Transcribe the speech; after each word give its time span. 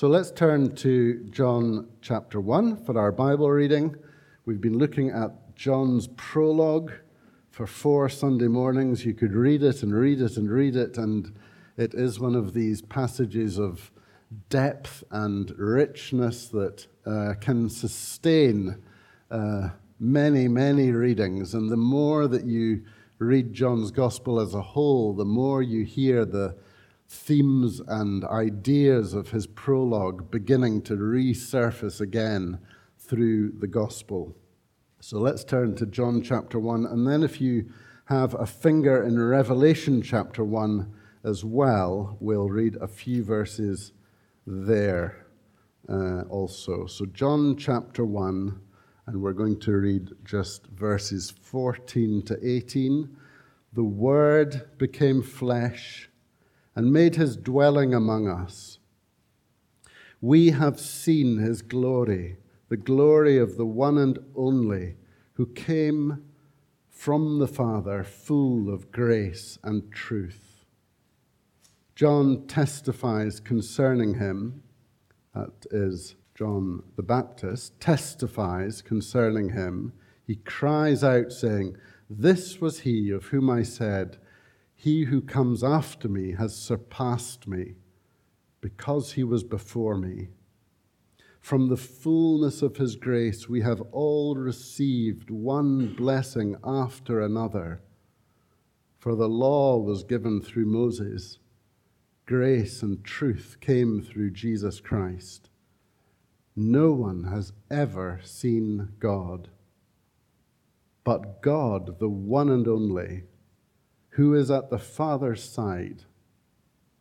So 0.00 0.08
let's 0.08 0.30
turn 0.30 0.74
to 0.76 1.22
John 1.28 1.86
chapter 2.00 2.40
1 2.40 2.86
for 2.86 2.98
our 2.98 3.12
Bible 3.12 3.50
reading. 3.50 3.94
We've 4.46 4.58
been 4.58 4.78
looking 4.78 5.10
at 5.10 5.54
John's 5.54 6.06
prologue 6.16 6.90
for 7.50 7.66
four 7.66 8.08
Sunday 8.08 8.48
mornings. 8.48 9.04
You 9.04 9.12
could 9.12 9.34
read 9.34 9.62
it 9.62 9.82
and 9.82 9.92
read 9.92 10.22
it 10.22 10.38
and 10.38 10.50
read 10.50 10.74
it, 10.74 10.96
and 10.96 11.36
it 11.76 11.92
is 11.92 12.18
one 12.18 12.34
of 12.34 12.54
these 12.54 12.80
passages 12.80 13.58
of 13.58 13.92
depth 14.48 15.04
and 15.10 15.50
richness 15.58 16.48
that 16.48 16.86
uh, 17.04 17.34
can 17.38 17.68
sustain 17.68 18.82
uh, 19.30 19.68
many, 19.98 20.48
many 20.48 20.92
readings. 20.92 21.52
And 21.52 21.70
the 21.70 21.76
more 21.76 22.26
that 22.26 22.46
you 22.46 22.84
read 23.18 23.52
John's 23.52 23.90
Gospel 23.90 24.40
as 24.40 24.54
a 24.54 24.62
whole, 24.62 25.12
the 25.12 25.26
more 25.26 25.60
you 25.60 25.84
hear 25.84 26.24
the 26.24 26.56
themes 27.10 27.80
and 27.88 28.24
ideas 28.26 29.14
of 29.14 29.30
his 29.30 29.44
prologue 29.44 30.30
beginning 30.30 30.80
to 30.80 30.94
resurface 30.94 32.00
again 32.00 32.56
through 32.98 33.50
the 33.58 33.66
gospel. 33.66 34.36
So 35.00 35.18
let's 35.18 35.42
turn 35.42 35.74
to 35.76 35.86
John 35.86 36.22
chapter 36.22 36.60
1. 36.60 36.86
And 36.86 37.08
then, 37.08 37.24
if 37.24 37.40
you 37.40 37.68
have 38.04 38.34
a 38.34 38.46
finger 38.46 39.02
in 39.02 39.20
Revelation 39.20 40.02
chapter 40.02 40.44
1 40.44 40.94
as 41.24 41.44
well, 41.44 42.16
we'll 42.20 42.48
read 42.48 42.76
a 42.76 42.86
few 42.86 43.24
verses 43.24 43.92
there 44.46 45.26
uh, 45.88 46.22
also. 46.22 46.86
So, 46.86 47.06
John 47.06 47.56
chapter 47.56 48.04
1, 48.04 48.60
and 49.06 49.20
we're 49.20 49.32
going 49.32 49.58
to 49.60 49.72
read 49.72 50.10
just 50.24 50.66
verses 50.68 51.32
14 51.42 52.22
to 52.26 52.38
18. 52.40 53.16
The 53.72 53.84
Word 53.84 54.78
became 54.78 55.22
flesh 55.22 56.09
and 56.80 56.94
made 56.94 57.16
his 57.16 57.36
dwelling 57.36 57.92
among 57.92 58.26
us. 58.26 58.78
We 60.22 60.52
have 60.52 60.80
seen 60.80 61.36
his 61.36 61.60
glory, 61.60 62.38
the 62.70 62.78
glory 62.78 63.36
of 63.36 63.58
the 63.58 63.66
one 63.66 63.98
and 63.98 64.18
only 64.34 64.96
who 65.34 65.44
came 65.44 66.22
from 66.88 67.38
the 67.38 67.46
Father, 67.46 68.02
full 68.02 68.72
of 68.72 68.90
grace 68.90 69.58
and 69.62 69.92
truth. 69.92 70.64
John 71.94 72.46
testifies 72.46 73.40
concerning 73.40 74.14
him, 74.14 74.62
that 75.34 75.66
is, 75.70 76.16
John 76.34 76.82
the 76.96 77.02
Baptist 77.02 77.78
testifies 77.78 78.80
concerning 78.80 79.50
him. 79.50 79.92
He 80.26 80.36
cries 80.36 81.04
out, 81.04 81.30
saying, 81.30 81.76
This 82.08 82.58
was 82.58 82.80
he 82.80 83.10
of 83.10 83.26
whom 83.26 83.50
I 83.50 83.64
said, 83.64 84.16
he 84.82 85.04
who 85.04 85.20
comes 85.20 85.62
after 85.62 86.08
me 86.08 86.32
has 86.32 86.56
surpassed 86.56 87.46
me 87.46 87.74
because 88.62 89.12
he 89.12 89.22
was 89.22 89.44
before 89.44 89.94
me. 89.94 90.28
From 91.38 91.68
the 91.68 91.76
fullness 91.76 92.62
of 92.62 92.78
his 92.78 92.96
grace, 92.96 93.46
we 93.46 93.60
have 93.60 93.82
all 93.92 94.36
received 94.36 95.28
one 95.28 95.94
blessing 95.94 96.56
after 96.64 97.20
another. 97.20 97.82
For 98.96 99.14
the 99.14 99.28
law 99.28 99.76
was 99.76 100.02
given 100.02 100.40
through 100.40 100.64
Moses, 100.64 101.38
grace 102.24 102.80
and 102.80 103.04
truth 103.04 103.58
came 103.60 104.00
through 104.00 104.30
Jesus 104.30 104.80
Christ. 104.80 105.50
No 106.56 106.92
one 106.92 107.24
has 107.24 107.52
ever 107.70 108.18
seen 108.24 108.94
God, 108.98 109.50
but 111.04 111.42
God, 111.42 111.98
the 111.98 112.08
one 112.08 112.48
and 112.48 112.66
only 112.66 113.24
who 114.10 114.34
is 114.34 114.50
at 114.50 114.70
the 114.70 114.78
Father's 114.78 115.42
side, 115.42 116.02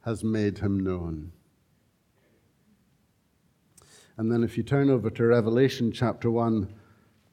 has 0.05 0.23
made 0.23 0.59
him 0.59 0.79
known. 0.79 1.31
And 4.17 4.31
then 4.31 4.43
if 4.43 4.57
you 4.57 4.63
turn 4.63 4.89
over 4.89 5.09
to 5.09 5.25
Revelation 5.25 5.91
chapter 5.91 6.29
1, 6.29 6.73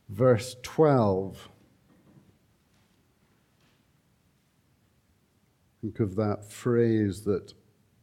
verse 0.09 0.57
12, 0.63 1.49
think 5.81 6.01
of 6.01 6.17
that 6.17 6.51
phrase 6.51 7.23
that 7.23 7.55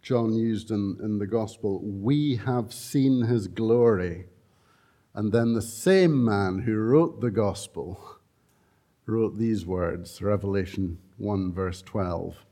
John 0.01 0.33
used 0.33 0.69
in, 0.69 0.97
in 1.01 1.17
the 1.17 1.27
gospel 1.27 1.79
we 1.81 2.35
have 2.35 2.73
seen 2.73 3.21
his 3.21 3.47
glory. 3.47 4.25
And 5.13 5.31
then 5.31 5.53
the 5.53 5.61
same 5.61 6.23
man 6.23 6.59
who 6.59 6.75
wrote 6.75 7.21
the 7.21 7.31
gospel 7.31 8.17
wrote 9.05 9.37
these 9.37 9.65
words 9.65 10.21
Revelation 10.21 10.97
1, 11.17 11.53
verse 11.53 11.81
12. 11.81 12.45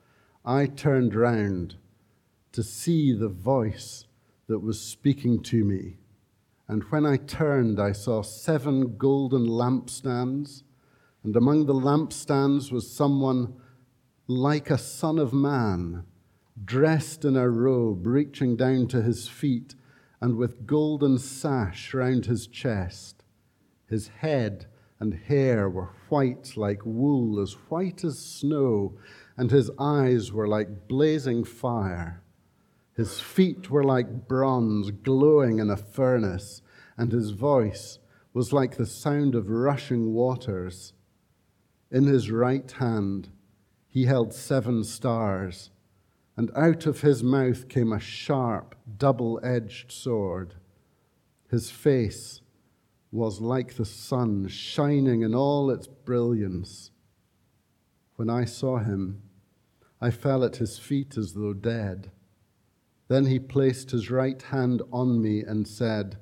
I 0.44 0.66
turned 0.66 1.16
round 1.16 1.76
to 2.52 2.64
see 2.64 3.14
the 3.14 3.30
voice 3.30 4.06
that 4.48 4.60
was 4.60 4.82
speaking 4.82 5.42
to 5.44 5.64
me. 5.64 5.98
And 6.68 6.84
when 6.86 7.06
I 7.06 7.18
turned, 7.18 7.80
I 7.80 7.92
saw 7.92 8.22
seven 8.22 8.98
golden 8.98 9.46
lampstands, 9.48 10.64
and 11.24 11.36
among 11.36 11.66
the 11.66 11.74
lampstands 11.74 12.72
was 12.72 12.92
someone 12.92 13.54
like 14.28 14.70
a 14.70 14.78
son 14.78 15.20
of 15.20 15.34
man, 15.34 16.06
dressed 16.64 17.26
in 17.26 17.36
a 17.36 17.50
robe 17.50 18.08
reaching 18.08 18.56
down 18.56 18.88
to 18.88 19.02
his 19.02 19.28
feet, 19.28 19.76
and 20.20 20.36
with 20.36 20.66
golden 20.66 21.18
sash 21.18 21.94
round 21.94 22.26
his 22.26 22.48
chest. 22.48 23.24
His 23.88 24.08
head 24.08 24.68
and 25.02 25.16
hair 25.16 25.68
were 25.68 25.90
white 26.10 26.56
like 26.56 26.86
wool, 26.86 27.42
as 27.42 27.54
white 27.70 28.04
as 28.04 28.20
snow, 28.20 28.94
and 29.36 29.50
his 29.50 29.72
eyes 29.80 30.32
were 30.32 30.48
like 30.48 30.88
blazing 30.88 31.44
fire. 31.44 32.22
His 32.96 33.20
feet 33.20 33.72
were 33.72 33.84
like 33.84 34.28
bronze 34.28 34.92
glowing 34.92 35.58
in 35.58 35.72
a 35.72 35.76
furnace, 35.76 36.62
and 36.98 37.12
his 37.12 37.32
voice 37.32 37.98
was 38.32 38.54
like 38.54 38.78
the 38.78 38.86
sound 38.86 39.34
of 39.34 39.50
rushing 39.50 40.14
waters. 40.14 40.94
In 41.90 42.04
his 42.06 42.30
right 42.30 42.72
hand 42.72 43.30
he 43.88 44.06
held 44.06 44.36
seven 44.36 44.84
stars, 44.84 45.72
and 46.38 46.52
out 46.56 46.86
of 46.86 47.02
his 47.02 47.24
mouth 47.24 47.68
came 47.70 47.92
a 47.92 48.00
sharp, 48.00 48.76
double 49.00 49.40
edged 49.42 49.92
sword. 49.92 50.54
His 51.50 51.72
face 51.72 52.41
was 53.12 53.42
like 53.42 53.76
the 53.76 53.86
sun 53.86 54.48
shining 54.48 55.22
in 55.22 55.36
all 55.36 55.70
its 55.70 55.88
brilliance. 55.88 56.92
When 58.16 58.30
I 58.30 58.46
saw 58.46 58.78
him, 58.78 59.24
I 60.00 60.12
fell 60.12 60.44
at 60.44 60.56
his 60.56 60.80
feet 60.80 61.18
as 61.18 61.34
though 61.34 61.54
dead. 61.54 62.12
Then 63.10 63.26
he 63.26 63.40
placed 63.40 63.92
his 63.92 64.10
right 64.10 64.42
hand 64.42 64.82
on 64.94 65.22
me 65.22 65.42
and 65.42 65.68
said, 65.68 66.18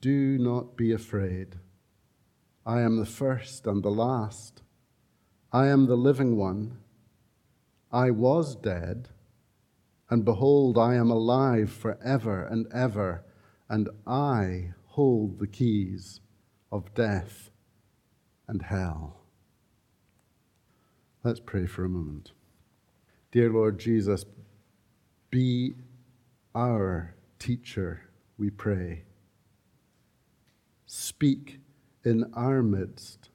Do 0.00 0.36
not 0.38 0.76
be 0.76 0.92
afraid. 0.92 1.56
I 2.66 2.80
am 2.80 2.96
the 2.96 3.06
first 3.06 3.66
and 3.66 3.82
the 3.82 3.90
last. 3.90 4.62
I 5.52 5.68
am 5.68 5.86
the 5.86 5.96
living 5.96 6.36
one. 6.36 6.78
I 7.92 8.10
was 8.10 8.56
dead, 8.56 9.08
and 10.08 10.24
behold, 10.24 10.76
I 10.76 10.94
am 10.96 11.10
alive 11.10 11.70
forever 11.70 12.42
and 12.44 12.66
ever, 12.72 13.24
and 13.68 13.88
I 14.06 14.74
hold 14.90 15.38
the 15.38 15.46
keys 15.46 16.20
of 16.72 16.94
death 16.94 17.50
and 18.48 18.62
hell. 18.62 19.20
Let's 21.22 21.40
pray 21.40 21.66
for 21.66 21.84
a 21.84 21.88
moment. 21.88 22.32
Dear 23.30 23.50
Lord 23.50 23.78
Jesus, 23.78 24.24
be 25.30 25.74
our 26.54 27.14
teacher, 27.38 28.10
we 28.36 28.50
pray. 28.50 29.04
Speak 30.86 31.60
in 32.04 32.28
our 32.34 32.60
midst 32.60 33.30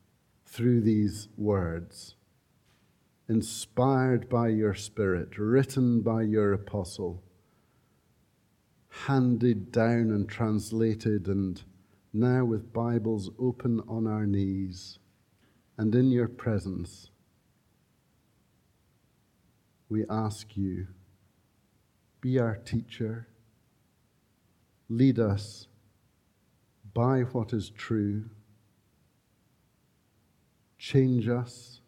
through 0.45 0.81
these 0.81 1.29
words, 1.37 2.15
inspired 3.29 4.27
by 4.27 4.49
your 4.49 4.73
Spirit, 4.73 5.37
written 5.37 6.01
by 6.01 6.23
your 6.23 6.51
apostle 6.51 7.23
handed 9.03 9.71
down 9.71 10.09
and 10.11 10.27
translated, 10.27 11.27
and 11.27 11.61
now 12.13 12.45
with 12.45 12.73
Bibles 12.73 13.29
open 13.37 13.81
on 13.87 14.07
our 14.07 14.25
knees 14.25 14.99
and 15.77 15.93
in 15.93 16.11
your 16.11 16.27
presence, 16.27 17.11
we 19.89 20.05
ask 20.09 20.55
you, 20.55 20.87
be 22.21 22.39
our 22.39 22.55
teacher, 22.55 23.27
lead 24.89 25.19
us 25.19 25.67
by 26.93 27.21
what 27.21 27.53
is 27.53 27.69
true, 27.69 28.23
change 30.79 31.27
us, 31.27 31.81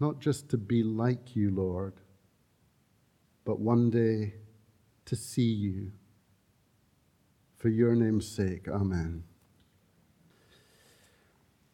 not 0.00 0.20
just 0.20 0.48
to 0.48 0.56
be 0.56 0.82
like 0.82 1.34
you, 1.34 1.50
Lord 1.50 1.94
but 3.44 3.60
one 3.60 3.90
day 3.90 4.34
to 5.06 5.16
see 5.16 5.42
you. 5.42 5.92
For 7.56 7.68
your 7.68 7.94
name's 7.94 8.26
sake, 8.26 8.68
Amen. 8.68 9.24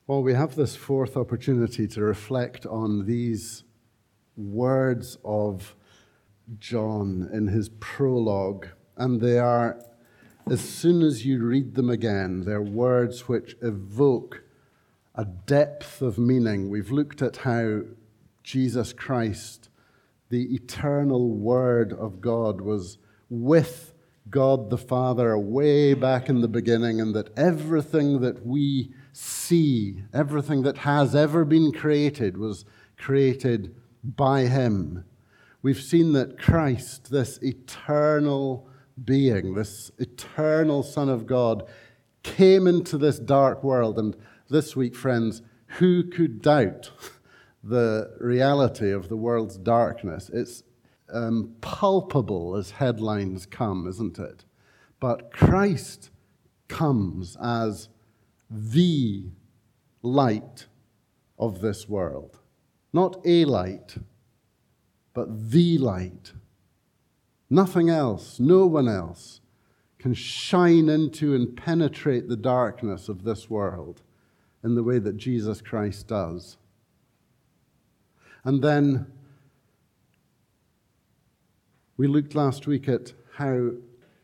Well, 0.06 0.22
we 0.22 0.34
have 0.34 0.56
this 0.56 0.74
fourth 0.74 1.16
opportunity 1.16 1.86
to 1.86 2.02
reflect 2.02 2.66
on 2.66 3.06
these 3.06 3.62
words 4.36 5.16
of 5.24 5.76
John 6.58 7.28
in 7.32 7.46
his 7.46 7.68
prologue, 7.78 8.66
and 8.96 9.20
they 9.20 9.38
are, 9.38 9.80
as 10.50 10.60
soon 10.60 11.02
as 11.02 11.24
you 11.24 11.44
read 11.44 11.76
them 11.76 11.88
again, 11.88 12.42
they're 12.44 12.60
words 12.60 13.28
which 13.28 13.56
evoke 13.62 14.42
a 15.14 15.24
depth 15.24 16.02
of 16.02 16.18
meaning. 16.18 16.70
We've 16.70 16.90
looked 16.90 17.22
at 17.22 17.38
how 17.38 17.82
Jesus 18.42 18.92
Christ, 18.92 19.69
the 20.30 20.54
eternal 20.54 21.34
Word 21.34 21.92
of 21.92 22.20
God, 22.20 22.60
was 22.60 22.98
with 23.28 23.92
God 24.30 24.70
the 24.70 24.78
Father 24.78 25.36
way 25.36 25.92
back 25.92 26.28
in 26.28 26.40
the 26.40 26.48
beginning, 26.48 27.00
and 27.00 27.14
that 27.14 27.36
everything 27.36 28.20
that 28.20 28.46
we 28.46 28.94
see, 29.12 30.04
everything 30.14 30.62
that 30.62 30.78
has 30.78 31.14
ever 31.14 31.44
been 31.44 31.72
created, 31.72 32.36
was 32.36 32.64
created 32.96 33.74
by 34.02 34.42
Him. 34.42 35.04
We've 35.62 35.82
seen 35.82 36.12
that 36.12 36.38
Christ, 36.38 37.10
this 37.10 37.38
eternal 37.42 38.68
being, 39.04 39.54
this 39.54 39.90
eternal 39.98 40.82
Son 40.82 41.08
of 41.08 41.26
God, 41.26 41.68
came 42.22 42.66
into 42.66 42.96
this 42.96 43.18
dark 43.18 43.64
world. 43.64 43.98
And 43.98 44.16
this 44.48 44.76
week, 44.76 44.94
friends, 44.94 45.42
who 45.78 46.04
could 46.04 46.40
doubt 46.42 46.90
the 47.62 48.16
reality 48.20 48.90
of 48.90 49.08
the 49.08 49.16
world's 49.16 49.56
darkness? 49.56 50.30
It's 50.32 50.62
um, 51.12 51.54
palpable 51.60 52.56
as 52.56 52.72
headlines 52.72 53.46
come, 53.46 53.86
isn't 53.86 54.18
it? 54.18 54.44
But 55.00 55.32
Christ 55.32 56.10
comes 56.68 57.36
as 57.42 57.88
the 58.50 59.30
light 60.02 60.66
of 61.38 61.60
this 61.60 61.88
world. 61.88 62.38
Not 62.92 63.20
a 63.24 63.44
light, 63.44 63.96
but 65.14 65.50
the 65.50 65.78
light. 65.78 66.32
Nothing 67.48 67.88
else, 67.88 68.38
no 68.38 68.66
one 68.66 68.88
else 68.88 69.40
can 69.98 70.14
shine 70.14 70.88
into 70.88 71.34
and 71.34 71.56
penetrate 71.56 72.28
the 72.28 72.36
darkness 72.36 73.08
of 73.08 73.24
this 73.24 73.50
world 73.50 74.02
in 74.64 74.74
the 74.74 74.82
way 74.82 74.98
that 74.98 75.16
Jesus 75.16 75.60
Christ 75.60 76.08
does. 76.08 76.56
And 78.44 78.62
then 78.62 79.06
we 81.96 82.06
looked 82.06 82.34
last 82.34 82.66
week 82.66 82.88
at 82.88 83.12
how 83.34 83.72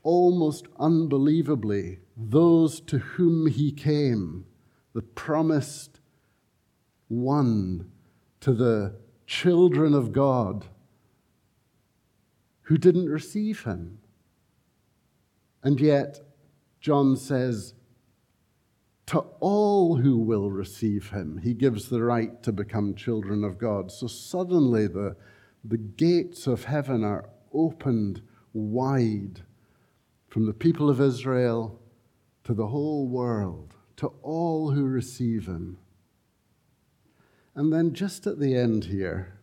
almost 0.03 0.67
unbelievably 0.79 1.99
those 2.17 2.81
to 2.81 2.99
whom 2.99 3.47
he 3.47 3.71
came, 3.71 4.47
the 4.95 5.03
promised 5.03 6.01
one 7.09 7.91
to 8.41 8.55
the 8.55 8.97
children 9.27 9.93
of 9.93 10.13
God, 10.13 10.67
who 12.63 12.79
didn't 12.79 13.09
receive 13.09 13.65
him. 13.65 13.99
And 15.63 15.81
yet, 15.81 16.21
John 16.81 17.17
says, 17.17 17.75
to 19.07 19.21
all 19.41 19.97
who 19.97 20.19
will 20.19 20.51
receive 20.51 21.11
him, 21.11 21.39
he 21.39 21.55
gives 21.55 21.89
the 21.89 22.03
right 22.03 22.43
to 22.43 22.53
become 22.53 22.95
children 22.95 23.45
of 23.45 23.59
God. 23.59 23.93
So 23.93 24.09
suddenly 24.09 24.89
the, 24.89 25.17
the 25.65 25.79
gates 25.79 26.47
of 26.47 26.65
heaven 26.65 27.05
are 27.05 27.31
opened 27.53 28.21
wide 28.53 29.43
from 30.29 30.47
the 30.47 30.55
people 30.55 30.91
of 30.91 31.01
Israel 31.01 31.81
to 32.45 32.53
the 32.53 32.67
whole 32.67 33.07
world, 33.07 33.75
to 33.97 34.09
all 34.23 34.73
who 34.73 34.85
receive 34.85 35.47
him. 35.47 35.79
And 37.55 37.73
then 37.73 37.93
just 37.95 38.27
at 38.27 38.39
the 38.39 38.57
end 38.57 38.87
here, 38.87 39.39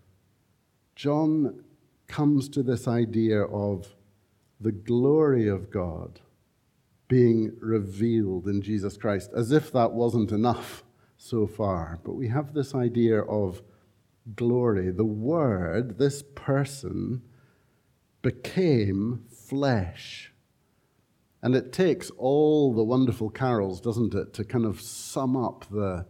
John 0.96 1.64
comes 2.08 2.50
to 2.50 2.64
this 2.64 2.88
idea 2.88 3.44
of 3.44 3.96
the 4.60 4.72
glory 4.72 5.48
of 5.48 5.72
God 5.72 6.20
being 7.14 7.56
revealed 7.60 8.48
in 8.48 8.60
Jesus 8.60 8.98
Christ, 8.98 9.30
as 9.38 9.52
if 9.52 9.72
that 9.72 9.92
wasn't 9.92 10.32
enough 10.32 10.84
so 11.16 11.46
far. 11.46 12.00
But 12.04 12.16
we 12.16 12.28
have 12.30 12.56
this 12.56 12.74
idea 12.74 13.22
of 13.22 13.62
glory. 14.36 14.90
The 14.90 15.06
Word, 15.06 16.00
this 16.00 16.24
person, 16.34 17.22
became 18.24 19.26
flesh. 19.30 20.34
And 21.44 21.56
it 21.56 21.72
takes 21.72 22.10
all 22.18 22.74
the 22.74 22.84
wonderful 22.84 23.30
carols, 23.30 23.80
doesn't 23.80 24.16
it, 24.16 24.34
to 24.34 24.44
kind 24.44 24.66
of 24.66 24.82
sum 24.82 25.38
up 25.38 25.66
the, 25.70 26.08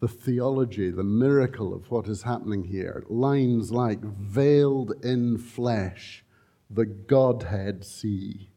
the 0.00 0.08
theology, 0.08 0.90
the 0.90 1.02
miracle 1.02 1.72
of 1.72 1.90
what 1.90 2.08
is 2.08 2.24
happening 2.24 2.64
here. 2.64 3.04
Lines 3.08 3.72
like, 3.72 4.02
veiled 4.02 5.02
in 5.02 5.38
flesh, 5.38 6.26
the 6.68 6.84
Godhead 6.84 7.86
see. 7.86 8.50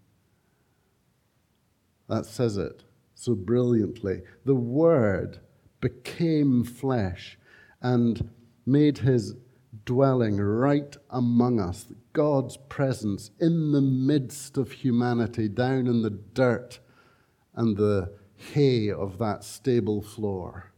That 2.09 2.25
says 2.25 2.57
it 2.57 2.83
so 3.13 3.35
brilliantly. 3.35 4.23
The 4.45 4.55
Word 4.55 5.39
became 5.79 6.63
flesh 6.63 7.37
and 7.81 8.31
made 8.65 8.99
his 8.99 9.35
dwelling 9.85 10.37
right 10.37 10.95
among 11.09 11.59
us, 11.59 11.87
God's 12.13 12.57
presence 12.57 13.31
in 13.39 13.71
the 13.71 13.81
midst 13.81 14.57
of 14.57 14.71
humanity, 14.71 15.47
down 15.47 15.87
in 15.87 16.01
the 16.01 16.09
dirt 16.09 16.79
and 17.55 17.77
the 17.77 18.13
hay 18.35 18.89
of 18.89 19.17
that 19.19 19.43
stable 19.43 20.01
floor. 20.01 20.71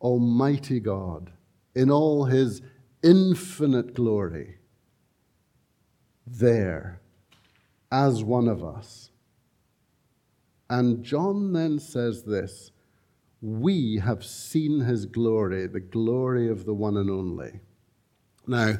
Almighty 0.00 0.80
God, 0.80 1.32
in 1.74 1.90
all 1.90 2.26
his 2.26 2.60
infinite 3.02 3.94
glory, 3.94 4.58
there 6.26 7.00
as 7.90 8.22
one 8.22 8.48
of 8.48 8.62
us. 8.62 9.10
And 10.70 11.02
John 11.02 11.52
then 11.52 11.78
says 11.78 12.24
this 12.24 12.72
we 13.40 13.98
have 13.98 14.24
seen 14.24 14.80
his 14.80 15.06
glory, 15.06 15.66
the 15.68 15.80
glory 15.80 16.48
of 16.48 16.64
the 16.64 16.74
one 16.74 16.96
and 16.96 17.08
only. 17.08 17.60
Now, 18.46 18.74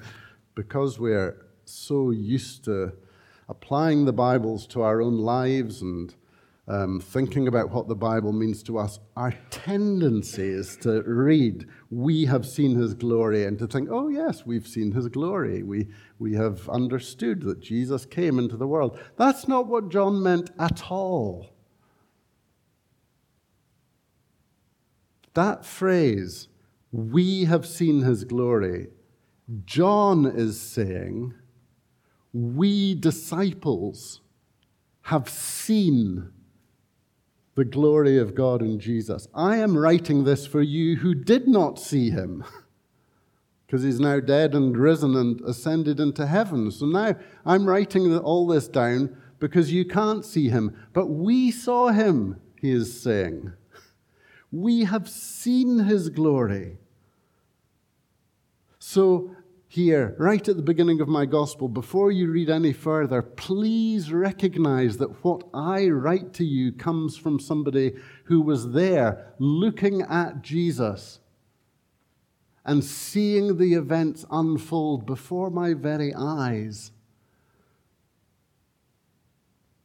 because 0.54 0.98
we're 0.98 1.46
so 1.64 2.10
used 2.10 2.64
to 2.64 2.92
applying 3.48 4.04
the 4.04 4.12
Bibles 4.12 4.66
to 4.68 4.82
our 4.82 5.00
own 5.00 5.18
lives 5.18 5.80
and 5.80 6.14
um, 6.66 7.00
thinking 7.00 7.48
about 7.48 7.70
what 7.70 7.88
the 7.88 7.94
Bible 7.94 8.32
means 8.32 8.62
to 8.64 8.78
us, 8.78 8.98
our 9.16 9.32
tendency 9.50 10.48
is 10.48 10.76
to 10.78 11.02
read, 11.02 11.66
We 11.90 12.26
have 12.26 12.44
seen 12.44 12.76
his 12.76 12.92
glory, 12.92 13.44
and 13.46 13.58
to 13.58 13.66
think, 13.66 13.88
Oh, 13.90 14.08
yes, 14.08 14.44
we've 14.44 14.66
seen 14.66 14.92
his 14.92 15.08
glory. 15.08 15.62
We, 15.62 15.88
we 16.18 16.34
have 16.34 16.68
understood 16.68 17.42
that 17.42 17.60
Jesus 17.60 18.04
came 18.04 18.38
into 18.38 18.56
the 18.56 18.66
world. 18.66 19.00
That's 19.16 19.48
not 19.48 19.66
what 19.66 19.88
John 19.88 20.22
meant 20.22 20.50
at 20.58 20.90
all. 20.90 21.57
That 25.38 25.64
phrase, 25.64 26.48
we 26.90 27.44
have 27.44 27.64
seen 27.64 28.02
his 28.02 28.24
glory, 28.24 28.88
John 29.66 30.26
is 30.26 30.60
saying, 30.60 31.32
we 32.32 32.96
disciples 32.96 34.20
have 35.02 35.28
seen 35.28 36.32
the 37.54 37.64
glory 37.64 38.18
of 38.18 38.34
God 38.34 38.62
in 38.62 38.80
Jesus. 38.80 39.28
I 39.32 39.58
am 39.58 39.78
writing 39.78 40.24
this 40.24 40.44
for 40.44 40.60
you 40.60 40.96
who 40.96 41.14
did 41.14 41.46
not 41.46 41.78
see 41.78 42.10
him, 42.10 42.42
because 43.68 43.84
he's 43.84 44.00
now 44.00 44.18
dead 44.18 44.56
and 44.56 44.76
risen 44.76 45.14
and 45.14 45.40
ascended 45.42 46.00
into 46.00 46.26
heaven. 46.26 46.72
So 46.72 46.84
now 46.84 47.14
I'm 47.46 47.64
writing 47.64 48.18
all 48.18 48.48
this 48.48 48.66
down 48.66 49.16
because 49.38 49.72
you 49.72 49.84
can't 49.84 50.24
see 50.24 50.48
him, 50.48 50.76
but 50.92 51.06
we 51.06 51.52
saw 51.52 51.90
him, 51.90 52.40
he 52.60 52.72
is 52.72 53.00
saying. 53.00 53.52
We 54.50 54.84
have 54.84 55.08
seen 55.08 55.80
his 55.80 56.08
glory. 56.08 56.78
So, 58.78 59.36
here, 59.70 60.14
right 60.18 60.48
at 60.48 60.56
the 60.56 60.62
beginning 60.62 61.02
of 61.02 61.08
my 61.08 61.26
gospel, 61.26 61.68
before 61.68 62.10
you 62.10 62.30
read 62.30 62.48
any 62.48 62.72
further, 62.72 63.20
please 63.20 64.10
recognize 64.10 64.96
that 64.96 65.22
what 65.22 65.42
I 65.52 65.88
write 65.88 66.32
to 66.34 66.44
you 66.44 66.72
comes 66.72 67.18
from 67.18 67.38
somebody 67.38 67.92
who 68.24 68.40
was 68.40 68.72
there 68.72 69.34
looking 69.38 70.00
at 70.02 70.40
Jesus 70.40 71.20
and 72.64 72.82
seeing 72.82 73.58
the 73.58 73.74
events 73.74 74.24
unfold 74.30 75.04
before 75.04 75.50
my 75.50 75.74
very 75.74 76.14
eyes. 76.14 76.90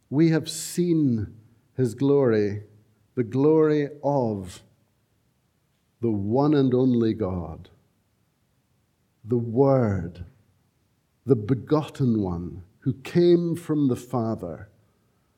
We 0.09 0.29
have 0.29 0.49
seen 0.49 1.35
his 1.75 1.93
glory 1.93 2.63
the 3.15 3.23
glory 3.23 3.89
of 4.03 4.61
the 6.01 6.11
one 6.11 6.53
and 6.53 6.73
only 6.73 7.13
God, 7.13 7.69
the 9.23 9.37
Word, 9.37 10.25
the 11.25 11.35
begotten 11.35 12.21
one 12.21 12.63
who 12.79 12.93
came 12.93 13.55
from 13.55 13.87
the 13.87 13.95
Father, 13.95 14.67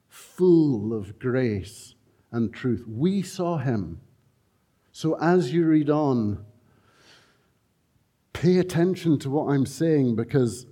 full 0.07 0.93
of 0.93 1.19
grace 1.19 1.93
and 2.31 2.53
truth. 2.53 2.83
We 2.87 3.21
saw 3.21 3.57
him. 3.57 4.01
So 4.91 5.17
as 5.21 5.53
you 5.53 5.65
read 5.65 5.89
on, 5.89 6.43
pay 8.33 8.57
attention 8.57 9.19
to 9.19 9.29
what 9.29 9.53
I'm 9.53 9.65
saying 9.65 10.15
because 10.15 10.65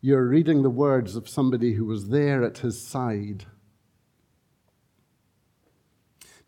you're 0.00 0.26
reading 0.26 0.62
the 0.62 0.70
words 0.70 1.16
of 1.16 1.28
somebody 1.28 1.74
who 1.74 1.84
was 1.84 2.08
there 2.08 2.44
at 2.44 2.58
his 2.58 2.80
side. 2.80 3.46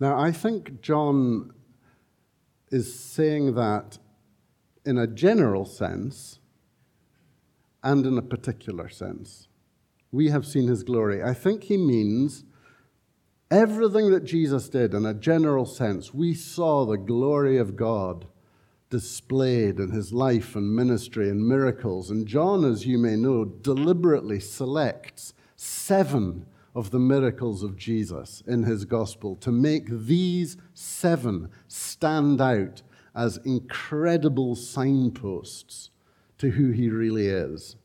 Now, 0.05 0.21
I 0.21 0.33
think 0.33 0.83
John 0.83 1.51
is 2.71 2.95
saying 2.95 3.55
that 3.55 3.97
in 4.85 4.99
a 4.99 5.07
general 5.07 5.65
sense 5.65 6.41
and 7.83 8.05
in 8.05 8.19
a 8.19 8.29
particular 8.35 8.91
sense. 8.91 9.49
We 10.13 10.29
have 10.29 10.45
seen 10.45 10.69
his 10.69 10.83
glory. 10.83 11.23
I 11.23 11.33
think 11.33 11.63
he 11.63 11.79
means 11.79 12.45
everything 13.51 14.11
that 14.11 14.27
Jesus 14.27 14.69
did 14.69 14.93
in 14.93 15.07
a 15.07 15.15
general 15.15 15.65
sense. 15.65 16.13
We 16.13 16.35
saw 16.35 16.85
the 16.85 16.99
glory 16.99 17.57
of 17.57 17.75
God 17.75 18.27
displayed 18.91 19.81
in 19.81 19.93
his 19.93 20.13
life 20.13 20.55
and 20.55 20.77
ministry 20.77 21.31
and 21.31 21.49
miracles. 21.49 22.11
And 22.11 22.27
John, 22.27 22.63
as 22.67 22.85
you 22.85 22.99
may 22.99 23.17
know, 23.17 23.47
deliberately 23.47 24.39
selects 24.39 25.33
seven 25.57 26.45
of 26.75 26.91
the 26.91 26.99
miracles 26.99 27.63
of 27.63 27.77
Jesus 27.77 28.43
in 28.47 28.65
his 28.65 28.85
gospel 28.85 29.37
to 29.37 29.53
make 29.53 29.87
these 29.89 30.57
seven 30.73 31.49
stand 31.69 32.41
out 32.41 32.83
as 33.15 33.39
incredible 33.45 34.57
signposts 34.57 35.91
to 36.39 36.51
who 36.51 36.71
he 36.73 36.91
really 36.91 37.29
is. 37.29 37.77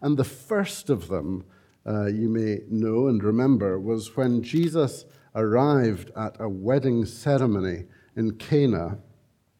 And 0.00 0.16
the 0.16 0.24
first 0.24 0.88
of 0.88 1.08
them, 1.08 1.44
uh, 1.86 2.06
you 2.06 2.28
may 2.28 2.60
know 2.70 3.08
and 3.08 3.22
remember, 3.22 3.78
was 3.78 4.16
when 4.16 4.42
Jesus 4.42 5.04
arrived 5.34 6.10
at 6.16 6.36
a 6.40 6.48
wedding 6.48 7.04
ceremony 7.04 7.84
in 8.16 8.36
Cana 8.36 8.98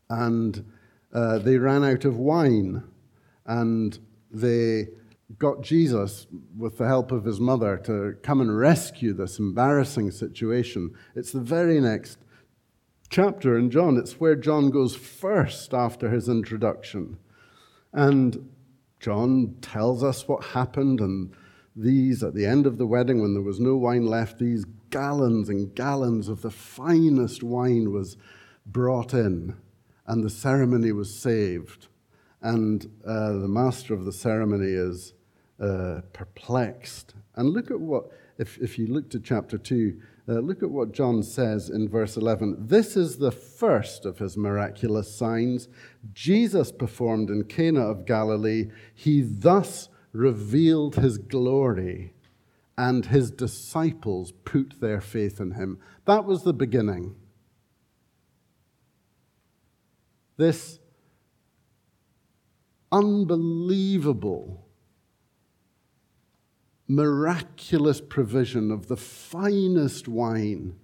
and 0.09 0.65
uh, 1.13 1.39
they 1.39 1.59
ran 1.59 1.85
out 1.85 2.05
of 2.05 2.19
wine 2.19 2.83
and 3.47 3.99
they 4.31 4.89
got 5.37 5.63
Jesus, 5.63 6.27
with 6.57 6.79
the 6.79 6.87
help 6.87 7.13
of 7.13 7.25
his 7.25 7.39
mother, 7.39 7.77
to 7.85 8.17
come 8.23 8.41
and 8.41 8.57
rescue 8.57 9.13
this 9.13 9.39
embarrassing 9.39 10.11
situation. 10.11 10.95
It's 11.15 11.33
the 11.33 11.41
very 11.41 11.81
next 11.81 12.19
chapter 13.11 13.59
in 13.59 13.71
John. 13.71 13.99
It's 13.99 14.19
where 14.19 14.37
John 14.37 14.71
goes 14.71 14.97
first 14.97 15.75
after 15.75 16.09
his 16.09 16.29
introduction. 16.29 17.19
And 17.93 18.51
John 19.01 19.57
tells 19.61 20.03
us 20.03 20.27
what 20.27 20.45
happened, 20.45 21.01
and 21.01 21.35
these, 21.77 22.23
at 22.23 22.35
the 22.35 22.47
end 22.47 22.67
of 22.67 22.79
the 22.79 22.87
wedding, 22.87 23.21
when 23.21 23.35
there 23.35 23.43
was 23.43 23.61
no 23.61 23.77
wine 23.77 24.07
left, 24.07 24.39
these 24.39 24.65
gallons 24.91 25.51
and 25.51 25.75
gallons 25.75 26.29
of 26.29 26.41
the 26.41 26.51
finest 26.51 27.43
wine 27.43 27.93
was 27.93 28.17
brought 28.65 29.13
in, 29.13 29.55
and 30.07 30.25
the 30.25 30.31
ceremony 30.31 30.93
was 30.93 31.15
saved. 31.15 31.89
And 32.41 32.91
uh, 33.07 33.33
the 33.33 33.49
master 33.49 33.95
of 33.95 34.05
the 34.05 34.13
ceremony 34.13 34.71
is 34.71 35.13
uh, 35.61 36.03
perplexed. 36.13 37.15
And 37.37 37.51
look 37.51 37.71
at 37.71 37.81
what, 37.81 38.11
if, 38.39 38.59
if 38.59 38.79
you 38.79 38.87
look 38.87 39.11
to 39.11 39.21
chapter 39.21 39.59
2, 39.59 40.01
uh, 40.29 40.33
look 40.41 40.63
at 40.63 40.71
what 40.71 40.93
John 40.93 41.23
says 41.23 41.71
in 41.71 41.89
verse 41.89 42.17
11. 42.17 42.67
This 42.67 42.97
is 42.97 43.19
the 43.19 43.33
first 43.33 44.05
of 44.05 44.19
his 44.19 44.37
miraculous 44.37 45.15
signs 45.15 45.69
Jesus 46.13 46.71
performed 46.71 47.31
in 47.31 47.45
Cana 47.45 47.81
of 47.81 48.05
Galilee. 48.05 48.71
He 48.95 49.23
thus 49.23 49.89
revealed 50.13 50.97
his 50.97 51.17
glory, 51.19 52.13
and 52.77 53.07
his 53.07 53.31
disciples 53.31 54.33
put 54.45 54.81
their 54.81 55.01
faith 55.01 55.41
in 55.41 55.53
him. 55.53 55.79
That 56.05 56.25
was 56.25 56.43
the 56.43 56.53
beginning. 56.53 57.17
This 60.37 60.79
unbelievable 62.93 64.68
miraculous 66.89 68.01
provision 68.01 68.71
of 68.71 68.87
the 68.89 68.97
finest 68.97 70.09
wine, 70.09 70.75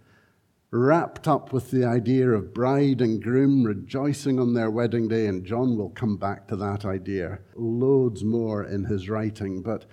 wrapped 0.70 1.26
up 1.26 1.52
with 1.52 1.70
the 1.70 1.84
idea 1.84 2.28
of 2.30 2.52
bride 2.52 3.00
and 3.00 3.22
groom 3.22 3.64
rejoicing 3.64 4.38
on 4.38 4.52
their 4.52 4.70
wedding 4.70 5.08
day. 5.08 5.26
And 5.26 5.44
John 5.44 5.78
will 5.78 5.90
come 5.90 6.16
back 6.16 6.46
to 6.48 6.56
that 6.56 6.84
idea 6.84 7.38
loads 7.54 8.22
more 8.22 8.62
in 8.62 8.84
his 8.84 9.08
writing. 9.08 9.62
But 9.62 9.86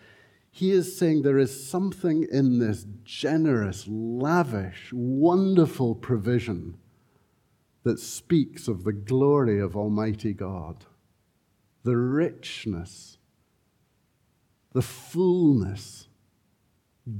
he 0.50 0.72
is 0.72 0.98
saying 0.98 1.22
there 1.22 1.38
is 1.38 1.66
something 1.66 2.28
in 2.30 2.60
this 2.60 2.86
generous, 3.06 3.86
lavish, 3.88 4.90
wonderful 4.92 5.96
provision 5.96 6.78
that 7.84 8.00
speaks 8.00 8.68
of 8.68 8.84
the 8.84 8.94
glory 8.94 9.62
of 9.62 9.78
Almighty 9.78 10.34
God, 10.34 10.86
the 11.84 11.96
richness 11.96 13.18
the 14.74 14.82
fullness, 14.82 16.01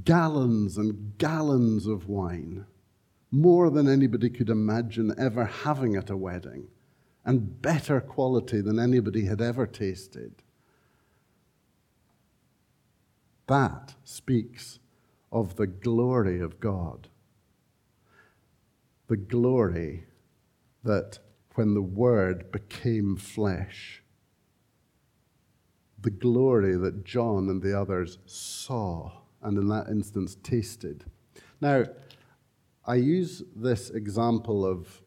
gallons 0.04 0.76
and 0.78 1.16
gallons 1.18 1.86
of 1.86 2.08
wine, 2.08 2.66
more 3.30 3.70
than 3.70 3.88
anybody 3.88 4.28
could 4.28 4.50
imagine 4.50 5.14
ever 5.18 5.44
having 5.44 5.96
at 5.96 6.10
a 6.10 6.16
wedding, 6.16 6.68
and 7.24 7.62
better 7.62 8.00
quality 8.00 8.60
than 8.60 8.78
anybody 8.78 9.26
had 9.26 9.40
ever 9.40 9.66
tasted. 9.66 10.42
That 13.46 13.94
speaks 14.04 14.78
of 15.30 15.56
the 15.56 15.66
glory 15.66 16.40
of 16.40 16.60
God. 16.60 17.08
The 19.08 19.16
glory 19.16 20.04
that 20.84 21.18
when 21.54 21.74
the 21.74 21.82
Word 21.82 22.50
became 22.50 23.16
flesh, 23.16 24.02
the 26.00 26.10
glory 26.10 26.76
that 26.76 27.04
John 27.04 27.48
and 27.48 27.62
the 27.62 27.78
others 27.78 28.18
saw 28.26 29.21
and 29.42 29.58
in 29.58 29.68
that 29.68 29.88
instance 29.88 30.36
tasted. 30.42 31.04
Now, 31.60 31.84
I 32.84 32.96
use 32.96 33.42
this 33.54 33.90
example 33.90 34.66
of 34.66 35.02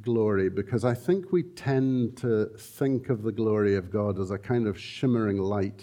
glory 0.00 0.48
because 0.48 0.84
I 0.84 0.94
think 0.94 1.30
we 1.30 1.42
tend 1.42 2.16
to 2.18 2.46
think 2.58 3.08
of 3.08 3.22
the 3.22 3.32
glory 3.32 3.76
of 3.76 3.90
God 3.90 4.18
as 4.18 4.30
a 4.30 4.38
kind 4.38 4.66
of 4.66 4.78
shimmering 4.78 5.38
light 5.38 5.82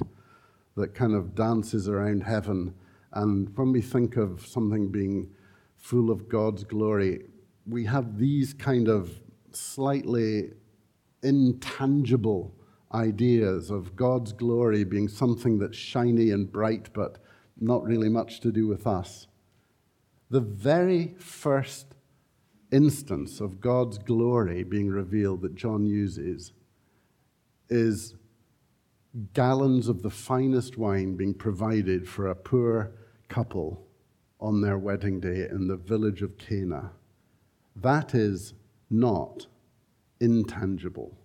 that 0.76 0.94
kind 0.94 1.14
of 1.14 1.36
dances 1.36 1.88
around 1.88 2.24
heaven. 2.24 2.74
And 3.14 3.56
when 3.58 3.72
we 3.72 3.82
think 3.82 4.18
of 4.18 4.46
something 4.46 4.90
being 4.90 5.30
full 5.78 6.12
of 6.12 6.28
God's 6.28 6.64
glory, 6.64 7.26
we 7.66 7.86
have 7.86 8.18
these 8.18 8.54
kind 8.54 8.88
of 8.88 9.12
slightly 9.52 10.52
intangible 11.24 12.54
ideas 12.94 13.70
of 13.70 13.96
God's 13.96 14.34
glory 14.34 14.84
being 14.84 15.08
something 15.08 15.58
that's 15.60 15.78
shiny 15.78 16.32
and 16.32 16.52
bright, 16.52 16.90
but 16.94 17.20
not 17.62 17.84
really 17.84 18.10
much 18.10 18.40
to 18.42 18.52
do 18.52 18.68
with 18.68 18.88
us. 18.88 19.28
The 20.30 20.42
very 20.42 21.16
first 21.20 21.94
instance 22.72 23.40
of 23.40 23.62
God's 23.62 23.98
glory 23.98 24.64
being 24.64 24.90
revealed 24.90 25.42
that 25.42 25.56
John 25.56 25.86
uses 25.86 26.54
is 27.70 28.16
gallons 29.34 29.88
of 29.88 30.02
the 30.02 30.10
finest 30.10 30.78
wine 30.78 31.16
being 31.16 31.34
provided 31.34 32.08
for 32.08 32.28
a 32.28 32.36
poor 32.36 32.92
couple 33.28 33.86
on 34.40 34.62
their 34.62 34.78
wedding 34.78 35.20
day 35.20 35.48
in 35.50 35.68
the 35.68 35.76
village 35.76 36.22
of 36.22 36.38
Cana. 36.38 36.92
That 37.76 38.16
is 38.16 38.54
not 38.90 39.48
intangible. 40.20 41.18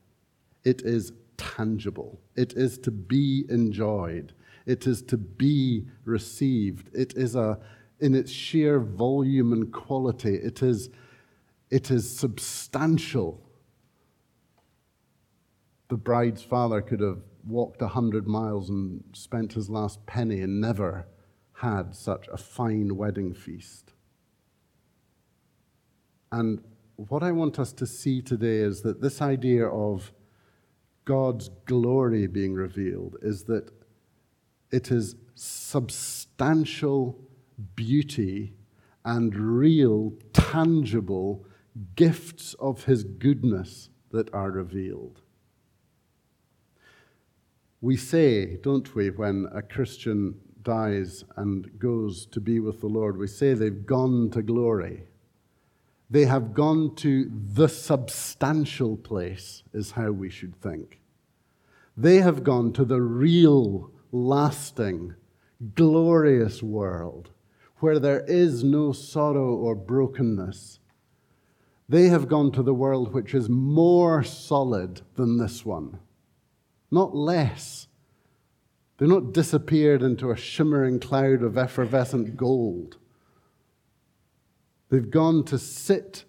It 0.65 0.83
is 0.83 1.13
tangible. 1.37 2.21
It 2.37 2.53
is 2.55 2.79
to 2.79 2.91
be 2.91 3.45
enjoyed. 3.49 4.33
It 4.67 4.87
is 4.87 5.01
to 5.03 5.17
be 5.17 5.87
received. 6.05 6.91
It 6.95 7.15
is 7.17 7.37
a, 7.37 7.59
in 8.01 8.15
its 8.15 8.31
sheer 8.31 8.81
volume 8.81 9.53
and 9.53 9.73
quality, 9.73 10.35
it 10.35 10.63
is, 10.63 10.91
it 11.71 11.91
is 11.91 12.19
substantial. 12.19 13.43
The 15.89 15.97
bride's 15.97 16.43
father 16.43 16.83
could 16.83 17.01
have 17.01 17.23
walked 17.47 17.81
a 17.81 17.89
hundred 17.89 18.27
miles 18.27 18.69
and 18.69 19.05
spent 19.13 19.53
his 19.53 19.71
last 19.71 20.05
penny 20.05 20.41
and 20.41 20.61
never 20.61 21.07
had 21.53 21.95
such 21.95 22.27
a 22.33 22.37
fine 22.37 22.97
wedding 22.97 23.33
feast. 23.33 23.93
And 26.33 26.63
what 26.97 27.23
I 27.23 27.31
want 27.31 27.59
us 27.59 27.73
to 27.75 27.87
see 27.87 28.21
today 28.21 28.59
is 28.59 28.83
that 28.83 29.01
this 29.01 29.23
idea 29.23 29.67
of 29.67 30.13
God's 31.05 31.51
glory 31.67 32.27
being 32.27 32.53
revealed 32.53 33.17
is 33.23 33.45
that 33.45 33.71
it 34.77 34.93
is 34.93 35.17
substantial 35.35 37.19
beauty 37.75 38.53
and 39.07 39.35
real, 39.35 40.13
tangible 40.35 41.47
gifts 41.95 42.55
of 42.61 42.85
His 42.85 43.03
goodness 43.03 43.89
that 44.11 44.33
are 44.35 44.51
revealed. 44.51 45.23
We 47.81 47.97
say, 47.97 48.57
don't 48.57 48.95
we, 48.95 49.09
when 49.09 49.49
a 49.51 49.63
Christian 49.63 50.35
dies 50.63 51.25
and 51.37 51.79
goes 51.79 52.27
to 52.27 52.41
be 52.41 52.61
with 52.61 52.81
the 52.81 52.87
Lord, 52.87 53.17
we 53.17 53.29
say 53.29 53.55
they've 53.55 53.87
gone 53.87 54.31
to 54.31 54.43
glory. 54.43 55.05
They 56.11 56.27
have 56.27 56.53
gone 56.53 56.95
to 56.97 57.31
the 57.33 57.69
substantial 57.69 58.99
place, 58.99 59.63
is 59.73 59.93
how 59.93 60.11
we 60.11 60.29
should 60.29 60.61
think. 60.61 61.01
They 61.97 62.17
have 62.17 62.45
gone 62.45 62.75
to 62.75 62.85
the 62.85 63.01
real 63.01 63.91
lasting, 64.25 65.15
glorious 65.75 66.63
world 66.63 67.31
where 67.81 67.99
there 67.99 68.25
is 68.27 68.65
no 68.65 68.93
sorrow 68.93 69.55
or 69.55 69.75
brokenness. 69.75 70.79
They 71.89 72.09
have 72.09 72.29
gone 72.29 72.51
to 72.53 72.63
the 72.63 72.75
world 72.75 73.13
which 73.13 73.35
is 73.35 73.49
more 73.49 74.23
solid 74.25 75.03
than 75.15 75.37
this 75.37 75.65
one, 75.65 75.99
not 76.91 77.15
less. 77.15 77.87
They're 78.97 79.07
not 79.07 79.33
disappeared 79.33 80.03
into 80.03 80.31
a 80.31 80.37
shimmering 80.37 80.99
cloud 81.01 81.43
of 81.43 81.59
effervescent 81.59 82.37
gold. 82.37 82.97
They've 84.89 85.11
gone 85.11 85.45
to 85.45 85.59
sit 85.59 86.25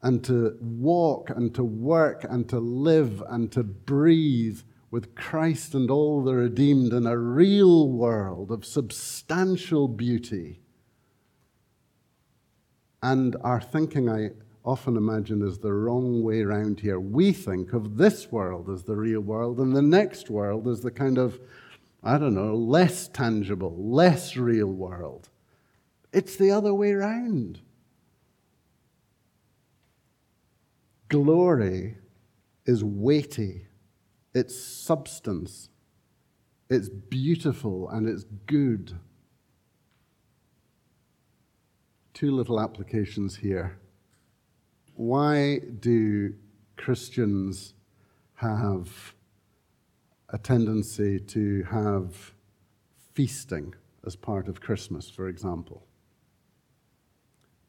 and 0.00 0.24
to 0.24 0.56
walk 0.60 1.30
and 1.30 1.54
to 1.54 1.62
work 1.62 2.24
and 2.28 2.48
to 2.48 2.58
live 2.58 3.22
and 3.28 3.52
to 3.52 3.62
breathe 3.62 4.62
with 4.92 5.14
Christ 5.14 5.74
and 5.74 5.90
all 5.90 6.22
the 6.22 6.34
redeemed 6.34 6.92
in 6.92 7.06
a 7.06 7.16
real 7.16 7.88
world 7.88 8.50
of 8.52 8.62
substantial 8.62 9.88
beauty. 9.88 10.60
And 13.02 13.34
our 13.42 13.60
thinking, 13.60 14.10
I 14.10 14.32
often 14.66 14.98
imagine, 14.98 15.40
is 15.42 15.58
the 15.58 15.72
wrong 15.72 16.22
way 16.22 16.42
around 16.42 16.80
here. 16.80 17.00
We 17.00 17.32
think 17.32 17.72
of 17.72 17.96
this 17.96 18.30
world 18.30 18.68
as 18.68 18.82
the 18.82 18.94
real 18.94 19.22
world 19.22 19.58
and 19.58 19.74
the 19.74 19.82
next 19.82 20.28
world 20.28 20.68
as 20.68 20.82
the 20.82 20.90
kind 20.90 21.16
of, 21.16 21.40
I 22.04 22.18
don't 22.18 22.34
know, 22.34 22.54
less 22.54 23.08
tangible, 23.08 23.74
less 23.76 24.36
real 24.36 24.68
world. 24.68 25.30
It's 26.12 26.36
the 26.36 26.50
other 26.50 26.74
way 26.74 26.92
around. 26.92 27.60
Glory 31.08 31.96
is 32.66 32.84
weighty, 32.84 33.68
it's 34.34 34.58
substance, 34.58 35.68
it's 36.70 36.88
beautiful, 36.88 37.88
and 37.90 38.08
it's 38.08 38.24
good. 38.46 38.98
Two 42.14 42.30
little 42.30 42.60
applications 42.60 43.36
here. 43.36 43.78
Why 44.94 45.58
do 45.80 46.34
Christians 46.76 47.74
have 48.34 49.14
a 50.28 50.38
tendency 50.38 51.18
to 51.18 51.62
have 51.64 52.32
feasting 53.12 53.74
as 54.06 54.16
part 54.16 54.48
of 54.48 54.60
Christmas, 54.60 55.10
for 55.10 55.28
example? 55.28 55.86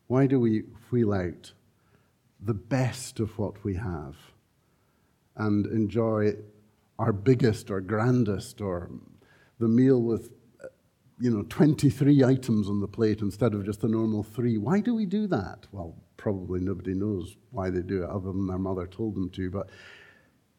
Why 0.08 0.28
do 0.28 0.40
we 0.40 0.64
wheel 0.92 1.14
out 1.14 1.54
the 2.40 2.54
best 2.54 3.20
of 3.20 3.38
what 3.38 3.64
we 3.64 3.76
have 3.76 4.16
and 5.36 5.66
enjoy 5.66 6.36
our 7.00 7.14
biggest 7.14 7.72
or 7.72 7.82
grandest 7.82 8.62
or 8.62 8.92
the 9.60 9.68
meal 9.68 10.02
with 10.02 10.30
you 11.20 11.30
know 11.30 11.44
23 11.44 12.24
items 12.24 12.68
on 12.70 12.80
the 12.80 12.88
plate 12.88 13.22
instead 13.22 13.54
of 13.54 13.66
just 13.66 13.82
the 13.82 13.88
normal 13.88 14.24
3 14.24 14.58
why 14.58 14.80
do 14.80 14.96
we 14.96 15.06
do 15.06 15.28
that? 15.28 15.68
Well 15.72 15.96
probably 16.18 16.60
nobody 16.60 16.94
knows 16.94 17.36
why 17.52 17.70
they 17.70 17.82
do 17.82 18.04
it 18.04 18.10
other 18.10 18.32
than 18.32 18.48
their 18.48 18.58
mother 18.58 18.88
told 18.88 19.16
them 19.16 19.30
to 19.32 19.50
but 19.50 19.70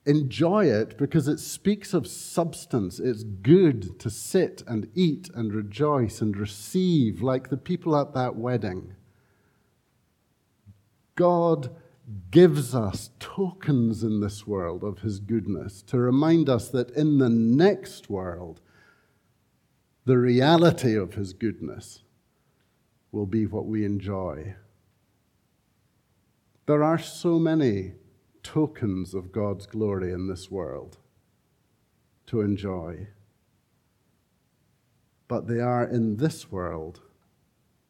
enjoy 0.07 0.67
it 0.67 0.99
because 0.99 1.29
it 1.29 1.41
speaks 1.41 1.95
of 1.95 2.07
substance. 2.07 3.01
It's 3.01 3.25
good 3.25 3.99
to 4.01 4.11
sit 4.11 4.63
and 4.67 4.89
eat 4.95 5.31
and 5.35 5.55
rejoice 5.55 6.21
and 6.21 6.37
receive 6.37 7.23
like 7.23 7.49
the 7.49 7.57
people 7.57 7.97
at 7.97 8.13
that 8.15 8.37
wedding. 8.37 8.95
God 11.15 11.75
gives 12.31 12.75
us 12.75 13.11
tokens 13.19 14.03
in 14.03 14.21
this 14.21 14.47
world 14.47 14.85
of 14.85 15.01
his 15.01 15.21
goodness 15.21 15.83
to 15.83 15.99
remind 15.99 16.49
us 16.49 16.69
that 16.69 16.91
in 16.91 17.19
the 17.19 17.31
next 17.31 18.11
world, 18.11 18.61
the 20.05 20.19
reality 20.19 20.95
of 20.95 21.15
his 21.15 21.33
goodness 21.33 22.03
will 23.11 23.27
be 23.27 23.47
what 23.47 23.67
we 23.67 23.85
enjoy. 23.85 24.55
There 26.67 26.83
are 26.83 26.99
so 26.99 27.39
many 27.39 27.93
tokens 28.43 29.15
of 29.15 29.33
God's 29.33 29.67
glory 29.67 30.13
in 30.13 30.29
this 30.29 30.51
world 30.51 30.99
to 32.27 32.41
enjoy, 32.41 33.09
but 35.27 35.47
they 35.47 35.61
are 35.61 35.85
in 35.85 36.17
this 36.17 36.51
world 36.51 37.01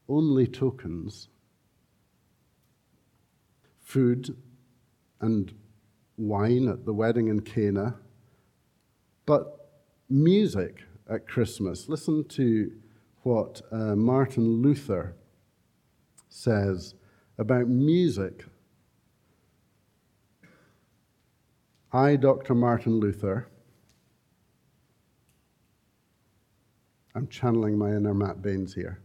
only 0.09 0.47
tokens 0.47 1.29
food 3.95 4.37
and 5.21 5.55
wine 6.17 6.67
at 6.67 6.85
the 6.85 6.93
wedding 6.93 7.29
in 7.29 7.41
Cana, 7.41 7.95
but 9.25 9.71
music 10.11 10.83
at 11.09 11.29
Christmas. 11.29 11.89
Listen 11.89 12.25
to 12.31 12.73
what 13.23 13.63
uh, 13.71 13.95
Martin 13.95 14.61
Luther 14.63 15.15
says 16.29 16.97
about 17.39 17.69
music. 17.69 18.45
I, 21.93 22.17
Dr. 22.17 22.57
Martin 22.57 22.99
Luther, 22.99 23.47
I'm 27.15 27.29
channeling 27.29 27.79
my 27.79 27.91
inner 27.95 28.13
Matt 28.13 28.43
Baines 28.43 28.75
here 28.75 29.05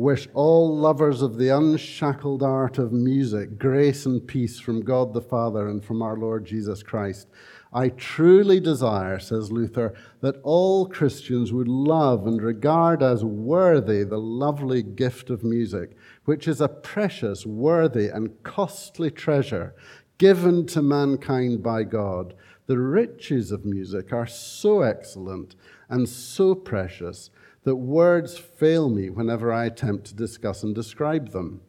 wish 0.00 0.26
all 0.32 0.74
lovers 0.74 1.20
of 1.20 1.36
the 1.36 1.50
unshackled 1.50 2.42
art 2.42 2.78
of 2.78 2.90
music 2.90 3.58
grace 3.58 4.06
and 4.06 4.26
peace 4.26 4.58
from 4.58 4.80
God 4.80 5.12
the 5.12 5.20
Father 5.20 5.68
and 5.68 5.84
from 5.84 6.00
our 6.00 6.16
Lord 6.16 6.46
Jesus 6.46 6.82
Christ. 6.82 7.28
I 7.70 7.90
truly 7.90 8.60
desire, 8.60 9.18
says 9.18 9.52
Luther, 9.52 9.92
that 10.22 10.40
all 10.42 10.88
Christians 10.88 11.52
would 11.52 11.68
love 11.68 12.26
and 12.26 12.40
regard 12.40 13.02
as 13.02 13.22
worthy 13.22 14.02
the 14.02 14.18
lovely 14.18 14.82
gift 14.82 15.28
of 15.28 15.44
music, 15.44 15.94
which 16.24 16.48
is 16.48 16.62
a 16.62 16.68
precious, 16.68 17.44
worthy, 17.44 18.08
and 18.08 18.42
costly 18.42 19.10
treasure 19.10 19.74
given 20.16 20.64
to 20.68 20.80
mankind 20.80 21.62
by 21.62 21.82
God. 21.82 22.32
The 22.66 22.78
riches 22.78 23.52
of 23.52 23.66
music 23.66 24.14
are 24.14 24.26
so 24.26 24.80
excellent 24.80 25.56
and 25.90 26.08
so 26.08 26.54
precious 26.54 27.28
that 27.64 27.76
words 27.76 28.38
fail 28.38 28.88
me 28.88 29.10
whenever 29.10 29.52
I 29.52 29.66
attempt 29.66 30.06
to 30.06 30.14
discuss 30.14 30.62
and 30.62 30.74
describe 30.74 31.30
them. 31.32 31.60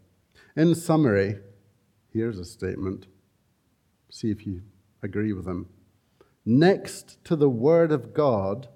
In 0.56 0.75
summary, 0.75 1.39
here's 2.13 2.39
a 2.39 2.45
statement. 2.45 3.08
See 4.10 4.32
if 4.32 4.45
you 4.45 4.62
agree 5.01 5.34
with 5.34 5.45
them. 5.45 5.67
Next 6.45 7.23
to 7.25 7.36
the 7.36 7.49
Word 7.49 7.91
of 7.91 8.13
God, 8.13 8.67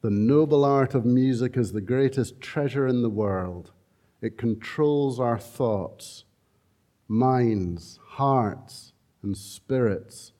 the 0.00 0.10
noble 0.10 0.64
art 0.64 0.94
of 0.94 1.04
music 1.04 1.56
is 1.56 1.72
the 1.72 1.80
greatest 1.80 2.40
treasure 2.40 2.86
in 2.86 3.02
the 3.02 3.10
world. 3.10 3.70
It 4.20 4.36
controls 4.36 5.20
our 5.20 5.38
thoughts, 5.38 6.24
minds, 7.06 8.00
hearts, 8.04 8.92
and 9.22 9.36
spirits. 9.36 10.32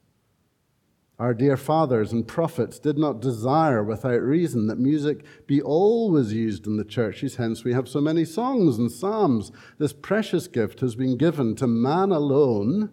Our 1.23 1.35
dear 1.35 1.57
fathers 1.57 2.11
and 2.11 2.27
prophets 2.27 2.81
did 2.81 2.99
not 2.99 3.21
desire 3.21 3.85
without 3.85 4.23
reason 4.23 4.67
that 4.67 4.81
music 4.81 5.25
be 5.47 5.63
always 5.63 6.33
used 6.33 6.67
in 6.67 6.79
the 6.79 6.85
churches, 6.85 7.37
hence, 7.37 7.63
we 7.63 7.73
have 7.75 7.89
so 7.89 8.01
many 8.01 8.25
songs 8.25 8.77
and 8.77 8.91
psalms. 8.91 9.53
This 9.79 9.93
precious 9.93 10.49
gift 10.49 10.81
has 10.81 10.97
been 10.97 11.17
given 11.17 11.55
to 11.55 11.69
man 11.69 12.11
alone 12.11 12.91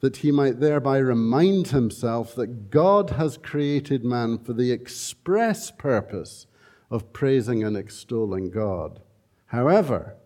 that 0.00 0.16
he 0.16 0.32
might 0.32 0.58
thereby 0.60 0.96
remind 0.96 1.68
himself 1.68 2.34
that 2.34 2.70
God 2.70 3.10
has 3.10 3.36
created 3.36 4.06
man 4.06 4.38
for 4.38 4.54
the 4.54 4.72
express 4.72 5.70
purpose 5.70 6.46
of 6.90 7.12
praising 7.12 7.62
and 7.62 7.76
extolling 7.76 8.50
God. 8.50 9.02
However, 9.48 10.16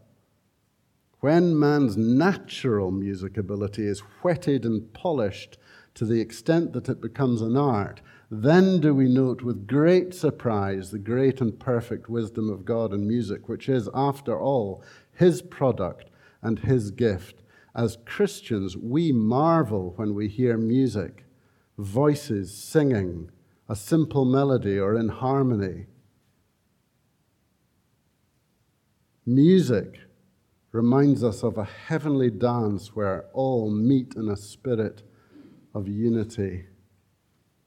when 1.18 1.58
man's 1.58 1.96
natural 1.96 2.92
music 2.92 3.36
ability 3.36 3.88
is 3.88 4.04
whetted 4.22 4.64
and 4.64 4.92
polished 4.92 5.58
to 5.94 6.04
the 6.04 6.20
extent 6.20 6.72
that 6.72 6.88
it 6.88 7.00
becomes 7.00 7.42
an 7.42 7.56
art, 7.56 8.00
then 8.30 8.80
do 8.80 8.94
we 8.94 9.08
note 9.08 9.42
with 9.42 9.66
great 9.66 10.14
surprise 10.14 10.90
the 10.90 10.98
great 10.98 11.40
and 11.40 11.60
perfect 11.60 12.08
wisdom 12.08 12.48
of 12.48 12.64
God 12.64 12.94
in 12.94 13.06
music, 13.06 13.48
which 13.48 13.68
is, 13.68 13.88
after 13.92 14.40
all, 14.40 14.82
His 15.12 15.42
product 15.42 16.08
and 16.40 16.60
His 16.60 16.90
gift. 16.90 17.42
As 17.74 17.98
Christians, 18.06 18.76
we 18.76 19.12
marvel 19.12 19.92
when 19.96 20.14
we 20.14 20.28
hear 20.28 20.56
music, 20.56 21.24
voices 21.76 22.54
singing, 22.54 23.30
a 23.68 23.76
simple 23.76 24.24
melody 24.24 24.78
or 24.78 24.94
in 24.94 25.08
harmony. 25.08 25.86
Music 29.24 30.00
reminds 30.72 31.22
us 31.22 31.42
of 31.42 31.58
a 31.58 31.64
heavenly 31.64 32.30
dance 32.30 32.96
where 32.96 33.26
all 33.32 33.70
meet 33.70 34.14
in 34.16 34.28
a 34.28 34.36
spirit 34.36 35.02
of 35.74 35.88
unity. 35.88 36.66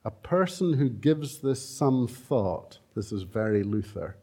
A 0.03 0.11
person 0.11 0.73
who 0.73 0.89
gives 0.89 1.39
this 1.39 1.67
some 1.67 2.07
thought, 2.07 2.79
this 2.95 3.11
is 3.11 3.23
very 3.23 3.63
Luther, 3.63 4.17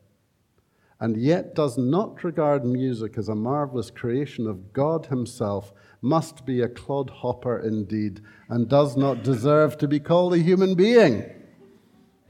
and 1.01 1.16
yet 1.16 1.57
does 1.57 1.77
not 1.77 2.23
regard 2.23 2.64
music 2.64 3.18
as 3.18 3.29
a 3.29 3.35
marvelous 3.35 3.90
creation 3.90 4.47
of 4.47 4.73
God 4.73 5.07
Himself, 5.07 5.73
must 6.01 6.47
be 6.47 6.61
a 6.61 6.68
clodhopper 6.68 7.59
indeed, 7.59 8.21
and 8.49 8.68
does 8.68 8.97
not 8.97 9.25
deserve 9.25 9.77
to 9.79 9.88
be 9.88 9.99
called 9.99 10.35
a 10.35 10.38
human 10.38 10.75
being. 10.75 11.25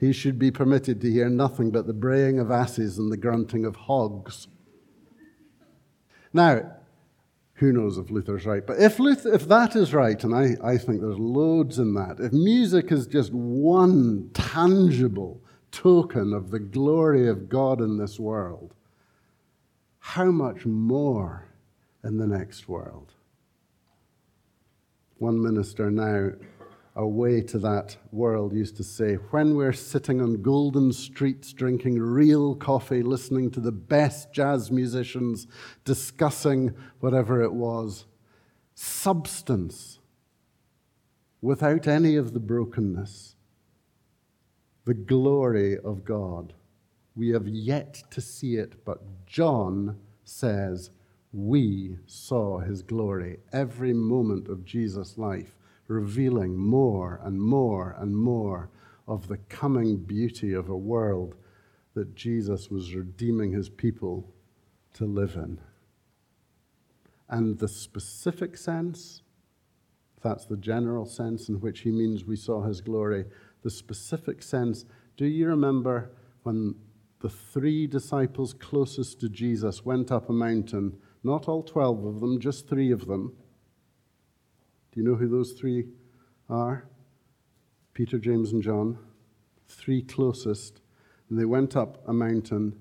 he 0.01 0.13
should 0.13 0.39
be 0.39 0.51
permitted 0.51 1.01
to 1.01 1.11
hear 1.11 1.29
nothing 1.29 1.71
but 1.71 1.87
the 1.87 1.93
braying 1.93 2.41
of 2.41 2.51
asses 2.51 2.99
and 2.99 3.13
the 3.13 3.17
grunting 3.17 3.65
of 3.65 3.77
hogs. 3.77 4.49
Now, 6.33 6.73
who 7.63 7.73
knows 7.73 7.97
if 7.97 8.11
Luther's 8.11 8.45
right? 8.45 8.67
But 8.67 8.81
if, 8.81 8.99
Luther, 8.99 9.33
if 9.33 9.47
that 9.47 9.77
is 9.77 9.95
right, 9.95 10.23
and 10.25 10.35
I, 10.35 10.57
I 10.65 10.77
think 10.77 11.01
there's 11.01 11.17
loads 11.17 11.79
in 11.79 11.95
that, 11.95 12.17
if 12.19 12.33
music 12.33 12.91
is 12.91 13.07
just 13.07 13.33
one 13.33 14.31
tangible 14.35 15.41
token 15.71 16.33
of 16.33 16.51
the 16.51 16.59
glory 16.59 17.29
of 17.29 17.49
God 17.49 17.81
in 17.81 17.99
this 17.99 18.19
world, 18.19 18.75
how 20.01 20.25
much 20.25 20.67
more 20.67 21.47
in 22.03 22.19
the 22.19 22.27
next 22.27 22.69
world? 22.69 23.13
One 25.19 25.41
minister 25.41 25.89
now 25.89 26.33
away 26.95 27.41
to 27.41 27.59
that 27.59 27.97
world 28.11 28.53
used 28.53 28.77
to 28.77 28.85
say, 28.85 29.15
when 29.31 29.55
we're 29.55 29.73
sitting 29.73 30.21
on 30.21 30.43
golden 30.43 30.93
streets 30.93 31.53
drinking 31.53 31.99
real 31.99 32.55
coffee, 32.55 33.03
listening 33.03 33.51
to 33.51 33.61
the 33.61 33.73
best 33.73 34.33
jazz 34.33 34.71
musicians 34.71 35.47
discussing 35.85 36.75
whatever 37.01 37.43
it 37.43 37.53
was, 37.53 38.05
substance 38.75 39.99
without 41.41 41.89
any 41.89 42.17
of 42.17 42.35
the 42.35 42.41
brokenness, 42.41 43.37
the 44.85 44.95
glory 44.95 45.79
of 45.79 46.05
God. 46.05 46.53
We 47.15 47.31
have 47.31 47.49
yet 47.49 48.03
to 48.11 48.21
see 48.21 48.57
it, 48.57 48.85
but 48.85 49.27
John 49.27 49.99
says, 50.25 50.91
We 51.33 51.97
saw 52.07 52.59
his 52.59 52.83
glory 52.83 53.39
every 53.53 53.93
moment 53.93 54.49
of 54.49 54.65
Jesus' 54.65 55.17
life 55.17 55.57
revealing 55.89 56.57
more 56.57 57.21
and 57.23 57.41
more 57.41 57.97
and 57.99 58.17
more 58.17 58.71
of 59.07 59.29
the 59.29 59.37
coming 59.37 59.97
beauty 59.97 60.53
of 60.53 60.69
a 60.69 60.77
world 60.77 61.37
that 61.95 62.15
Jesus 62.15 62.71
was 62.71 62.95
redeeming 62.95 63.53
his 63.53 63.69
people 63.69 64.33
to 64.95 65.05
live 65.05 65.35
in. 65.35 65.61
And 67.29 67.59
the 67.59 67.69
specific 67.69 68.57
sense, 68.57 69.23
that's 70.23 70.47
the 70.47 70.57
general 70.57 71.05
sense 71.05 71.49
in 71.49 71.61
which 71.61 71.81
he 71.81 71.91
means 71.91 72.25
we 72.25 72.37
saw 72.37 72.63
his 72.63 72.81
glory, 72.81 73.25
the 73.63 73.71
specific 73.71 74.43
sense, 74.43 74.85
do 75.17 75.27
you 75.27 75.47
remember 75.49 76.13
when 76.43 76.75
the 77.21 77.29
three 77.29 77.87
disciples 77.87 78.55
closest 78.55 79.21
to 79.21 79.29
Jesus 79.29 79.85
went 79.85 80.11
up 80.11 80.29
a 80.29 80.33
mountain? 80.33 80.97
Not 81.23 81.49
all 81.49 81.63
12 81.63 82.05
of 82.05 82.21
them, 82.21 82.41
just 82.41 82.69
three 82.69 82.91
of 82.91 83.07
them 83.07 83.37
do 84.93 85.01
you 85.01 85.07
know 85.07 85.15
who 85.15 85.29
those 85.29 85.53
three 85.53 85.87
are? 86.51 86.85
Peter, 87.95 88.19
James, 88.19 88.53
and 88.53 88.63
John, 88.63 88.99
three 89.67 90.03
closest. 90.03 90.81
And 91.29 91.39
they 91.39 91.47
went 91.47 91.77
up 91.77 92.07
a 92.07 92.13
mountain, 92.13 92.79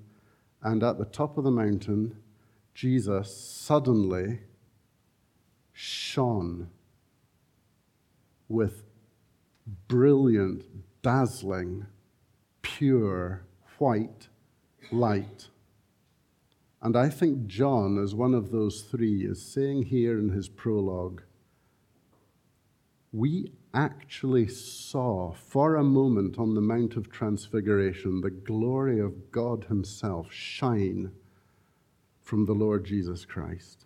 and 0.61 0.83
at 0.83 0.97
the 0.97 1.05
top 1.05 1.37
of 1.37 1.45
the 1.45 1.51
mountain, 1.51 2.17
Jesus 2.73 3.35
suddenly 3.35 4.41
shone 5.71 6.69
with 8.49 8.83
brilliant, 9.87 10.65
dazzling, 11.01 11.85
pure, 12.61 13.45
white 13.77 14.27
light. 14.91 15.47
And 16.81 16.97
I 16.97 17.09
think 17.09 17.47
John, 17.47 17.97
as 17.97 18.13
one 18.13 18.33
of 18.33 18.51
those 18.51 18.81
three, 18.81 19.23
is 19.23 19.41
saying 19.41 19.83
here 19.83 20.19
in 20.19 20.29
his 20.29 20.49
prologue 20.49 21.21
we 23.11 23.51
actually 23.73 24.47
saw 24.47 25.33
for 25.33 25.75
a 25.75 25.83
moment 25.83 26.37
on 26.37 26.55
the 26.55 26.61
Mount 26.61 26.95
of 26.95 27.11
Transfiguration 27.11 28.21
the 28.21 28.29
glory 28.29 28.99
of 28.99 29.31
God 29.31 29.65
Himself 29.65 30.31
shine 30.31 31.11
from 32.21 32.45
the 32.45 32.53
Lord 32.53 32.85
Jesus 32.85 33.25
Christ. 33.25 33.85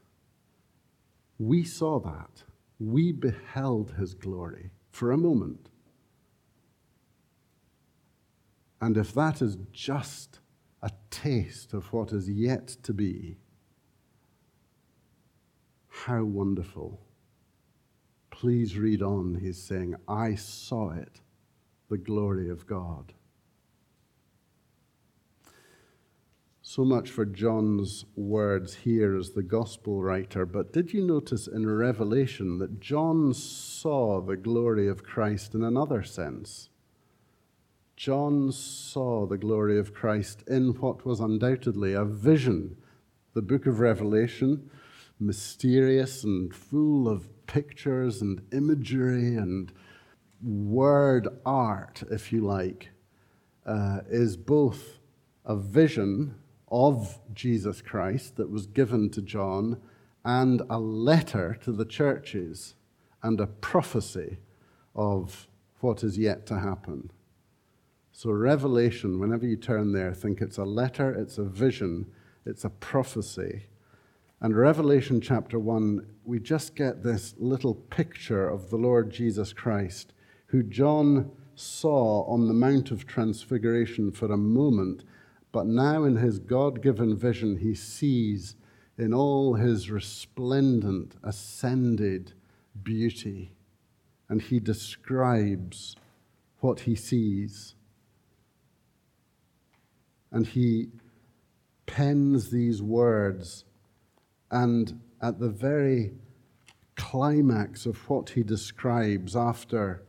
We 1.39 1.63
saw 1.63 1.99
that. 1.99 2.43
We 2.79 3.11
beheld 3.11 3.95
His 3.97 4.13
glory 4.13 4.69
for 4.91 5.11
a 5.11 5.17
moment. 5.17 5.69
And 8.79 8.97
if 8.97 9.13
that 9.13 9.41
is 9.41 9.57
just 9.71 10.39
a 10.83 10.91
taste 11.09 11.73
of 11.73 11.91
what 11.91 12.11
is 12.11 12.29
yet 12.29 12.67
to 12.83 12.93
be, 12.93 13.38
how 15.89 16.23
wonderful 16.23 17.04
Please 18.45 18.77
read 18.77 19.01
on. 19.01 19.39
He's 19.41 19.60
saying, 19.60 19.95
I 20.08 20.36
saw 20.36 20.91
it, 20.91 21.19
the 21.89 21.97
glory 21.97 22.47
of 22.47 22.67
God. 22.67 23.12
So 26.62 26.86
much 26.86 27.10
for 27.10 27.25
John's 27.25 28.05
words 28.15 28.75
here 28.75 29.17
as 29.17 29.31
the 29.31 29.41
gospel 29.41 30.03
writer. 30.03 30.45
But 30.45 30.71
did 30.71 30.93
you 30.93 31.01
notice 31.01 31.47
in 31.47 31.67
Revelation 31.67 32.60
that 32.60 32.79
John 32.79 33.34
saw 33.34 34.21
the 34.21 34.38
glory 34.38 34.88
of 34.88 35.03
Christ 35.03 35.55
in 35.55 35.63
another 35.63 36.03
sense? 36.03 36.69
John 37.97 38.51
saw 38.51 39.25
the 39.25 39.39
glory 39.39 39.79
of 39.79 39.91
Christ 39.91 40.43
in 40.47 40.79
what 40.79 41.03
was 41.03 41.19
undoubtedly 41.19 41.93
a 41.93 42.05
vision. 42.05 42.77
The 43.34 43.41
book 43.41 43.65
of 43.65 43.79
Revelation, 43.79 44.69
mysterious 45.19 46.23
and 46.23 46.53
full 46.53 47.10
of 47.10 47.35
pictures 47.47 48.21
and 48.21 48.41
imagery 48.51 49.36
and 49.36 49.71
word 50.41 51.27
art, 51.45 52.03
if 52.12 52.31
you 52.31 52.41
like, 52.41 52.89
uh, 53.65 53.99
is 54.10 54.38
both 54.38 54.99
a 55.45 55.55
vision 55.55 56.36
of 56.69 57.19
Jesus 57.34 57.81
Christ 57.81 58.36
that 58.38 58.49
was 58.49 58.65
given 58.65 59.10
to 59.12 59.21
John 59.21 59.81
and 60.23 60.62
a 60.69 60.79
letter 60.79 61.58
to 61.63 61.71
the 61.71 61.86
churches 61.86 62.75
and 63.21 63.39
a 63.39 63.47
prophecy 63.47 64.38
of 64.95 65.47
what 65.79 66.03
is 66.03 66.17
yet 66.17 66.45
to 66.47 66.60
happen. 66.60 67.12
So, 68.12 68.31
Revelation, 68.31 69.19
whenever 69.19 69.45
you 69.45 69.58
turn 69.58 69.91
there, 69.91 70.13
think 70.13 70.41
it's 70.41 70.58
a 70.58 70.63
letter, 70.63 71.13
it's 71.13 71.38
a 71.38 71.43
vision, 71.43 72.08
it's 72.45 72.63
a 72.63 72.69
prophecy. 72.69 73.65
And 74.45 74.55
Revelation 74.55 75.21
chapter 75.21 75.58
1 75.58 76.05
we 76.23 76.39
just 76.39 76.75
get 76.75 77.01
this 77.01 77.34
little 77.39 77.73
picture 77.73 78.47
of 78.47 78.69
the 78.69 78.75
Lord 78.75 79.10
Jesus 79.10 79.53
Christ, 79.53 80.13
who 80.45 80.62
John 80.62 81.31
saw 81.55 82.25
on 82.31 82.47
the 82.47 82.53
Mount 82.53 82.91
of 82.91 83.08
Transfiguration 83.08 84.12
for 84.12 84.31
a 84.31 84.38
moment, 84.38 85.03
but 85.51 85.65
now 85.65 86.03
in 86.03 86.17
his 86.17 86.38
God 86.38 86.84
given 86.84 87.17
vision, 87.17 87.58
he 87.58 87.73
sees 87.73 88.55
in 88.99 89.15
all 89.15 89.55
his 89.55 89.89
resplendent, 89.89 91.15
ascended 91.23 92.34
beauty, 92.84 93.51
and 94.29 94.43
he 94.43 94.60
describes 94.60 95.95
what 96.60 96.81
he 96.81 96.93
sees. 96.93 97.73
And 100.31 100.45
he 100.45 100.89
pens 101.88 102.51
these 102.51 102.84
words, 102.84 103.65
and 104.51 104.99
at 105.21 105.39
the 105.39 105.49
very 105.49 106.13
climax 106.95 107.86
of 107.86 107.97
what 108.10 108.29
he 108.29 108.43
describes 108.43 109.36
after 109.36 110.03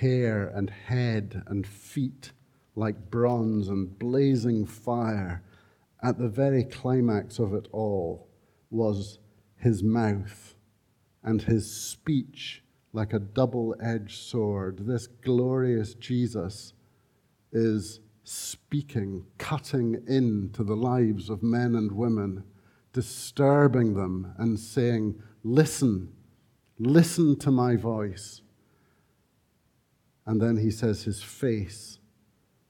hair 0.00 0.48
and 0.54 0.70
head 0.70 1.42
and 1.46 1.66
feet 1.66 2.32
like 2.74 3.10
bronze 3.10 3.68
and 3.68 3.98
blazing 3.98 4.66
fire, 4.66 5.42
at 6.02 6.18
the 6.18 6.28
very 6.28 6.64
climax 6.64 7.38
of 7.38 7.54
it 7.54 7.68
all 7.72 8.28
was 8.70 9.18
his 9.56 9.82
mouth 9.82 10.54
and 11.22 11.42
his 11.42 11.70
speech 11.70 12.62
like 12.92 13.12
a 13.12 13.18
double 13.18 13.74
edged 13.80 14.18
sword. 14.18 14.86
This 14.86 15.06
glorious 15.06 15.94
Jesus 15.94 16.72
is 17.52 18.00
speaking, 18.24 19.24
cutting 19.38 20.02
into 20.06 20.64
the 20.64 20.76
lives 20.76 21.30
of 21.30 21.42
men 21.42 21.74
and 21.74 21.92
women 21.92 22.44
disturbing 22.92 23.94
them 23.94 24.34
and 24.38 24.58
saying, 24.58 25.20
Listen, 25.44 26.12
listen 26.78 27.38
to 27.40 27.50
my 27.50 27.76
voice. 27.76 28.42
And 30.24 30.40
then 30.40 30.58
he 30.58 30.70
says 30.70 31.02
his 31.02 31.22
face 31.22 31.98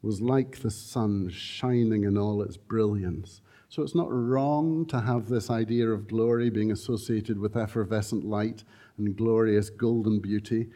was 0.01 0.21
like 0.21 0.59
the 0.59 0.71
sun 0.71 1.29
shining 1.29 2.05
in 2.05 2.17
all 2.17 2.43
its 2.43 2.57
brilliance. 2.57 3.43
So 3.69 3.83
it's 3.83 3.95
not 3.95 4.11
wrong 4.11 4.87
to 4.87 5.01
have 5.01 5.29
this 5.29 5.49
idea 5.49 5.89
of 5.89 6.09
glory 6.09 6.51
being 6.51 6.73
associated 6.73 7.39
with 7.39 7.57
effervescent 7.57 8.25
light 8.25 8.65
and 8.99 9.17
glorious 9.17 9.71
golden 9.71 10.21
beauty. 10.21 10.69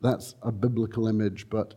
That's 0.00 0.34
a 0.42 0.50
biblical 0.50 1.06
image, 1.06 1.48
but 1.50 1.74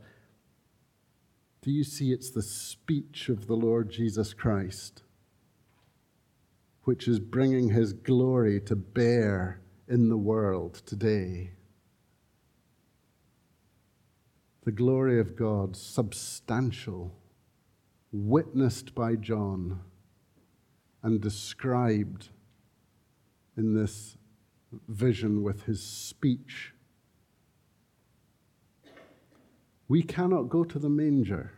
do 1.61 1.71
you 1.71 1.83
see 1.83 2.11
it's 2.11 2.29
the 2.29 2.41
speech 2.41 3.29
of 3.29 3.47
the 3.47 3.55
Lord 3.55 3.89
Jesus 3.89 4.33
Christ 4.33 5.03
which 6.85 7.07
is 7.07 7.19
bringing 7.19 7.69
his 7.69 7.93
glory 7.93 8.59
to 8.61 8.75
bear 8.75 9.61
in 9.87 10.09
the 10.09 10.17
world 10.17 10.81
today. 10.85 11.51
the 14.65 14.71
glory 14.71 15.19
of 15.19 15.35
God, 15.35 15.77
substantial, 15.77 17.15
witnessed 18.11 18.95
by 18.95 19.15
John, 19.15 19.79
and 21.03 21.21
described 21.21 22.29
in 23.55 23.75
this 23.75 24.17
vision 24.87 25.43
with 25.43 25.65
his 25.65 25.83
speech. 25.83 26.73
We 29.87 30.01
cannot 30.01 30.49
go 30.49 30.63
to 30.63 30.79
the 30.79 30.89
manger 30.89 31.53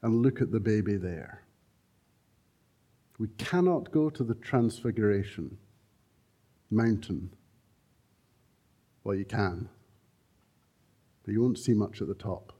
and 0.00 0.22
look 0.22 0.40
at 0.40 0.50
the 0.50 0.60
baby 0.60 0.96
there. 0.96 1.42
We 3.18 3.28
cannot 3.36 3.90
go 3.90 4.10
to 4.10 4.22
the 4.22 4.34
Transfiguration 4.34 5.58
mountain. 6.70 7.30
Well, 9.02 9.16
you 9.16 9.24
can, 9.24 9.68
but 11.24 11.32
you 11.32 11.42
won't 11.42 11.58
see 11.58 11.72
much 11.72 12.00
at 12.00 12.08
the 12.08 12.14
top. 12.14 12.52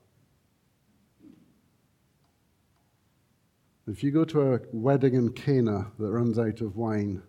If 3.86 4.02
you 4.02 4.10
go 4.10 4.24
to 4.26 4.54
a 4.54 4.60
wedding 4.72 5.14
in 5.14 5.32
Cana 5.32 5.92
that 5.98 6.10
runs 6.10 6.38
out 6.38 6.60
of 6.60 6.76
wine, 6.76 7.22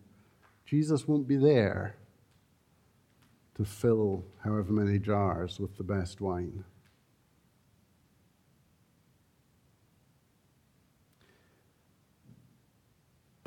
Jesus 0.65 1.07
won't 1.07 1.27
be 1.27 1.37
there 1.37 1.95
to 3.55 3.63
fill 3.63 4.25
however 4.43 4.71
many 4.71 4.99
jars 4.99 5.59
with 5.59 5.77
the 5.77 5.83
best 5.83 6.19
wine. 6.19 6.63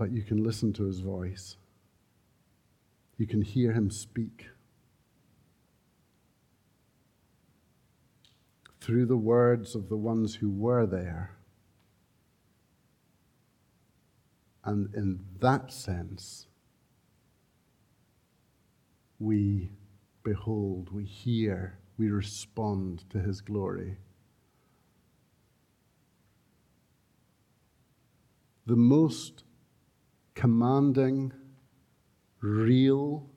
But 0.03 0.11
you 0.11 0.23
can 0.23 0.43
listen 0.43 0.73
to 0.73 0.87
his 0.87 0.99
voice. 0.99 1.57
You 3.19 3.27
can 3.29 3.41
hear 3.41 3.71
him 3.73 3.89
speak. 3.89 4.49
Through 8.81 9.07
the 9.07 9.17
words 9.17 9.77
of 9.77 9.89
the 9.89 9.97
ones 9.97 10.35
who 10.35 10.51
were 10.51 10.87
there. 10.87 11.37
And 14.65 14.93
in 14.93 15.21
that 15.39 15.73
sense, 15.73 16.49
we 19.21 19.71
behold, 20.25 20.89
we 20.93 21.05
hear, 21.05 21.79
we 21.97 22.11
respond 22.11 23.09
to 23.11 23.21
his 23.21 23.41
glory. 23.41 23.99
The 28.67 28.75
most 28.75 29.45
commanding, 30.35 31.33
real, 32.41 33.29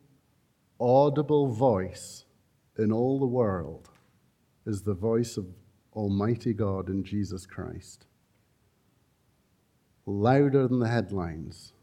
audible 0.79 1.47
voice 1.47 2.25
in 2.77 2.91
all 2.91 3.19
the 3.19 3.25
world 3.25 3.89
is 4.65 4.81
the 4.81 4.93
voice 4.93 5.37
of 5.37 5.45
Almighty 5.93 6.53
God 6.53 6.89
in 6.89 7.03
Jesus 7.03 7.45
Christ. 7.45 8.05
Louder 10.05 10.67
than 10.67 10.79
the 10.79 10.87
headlines. 10.87 11.73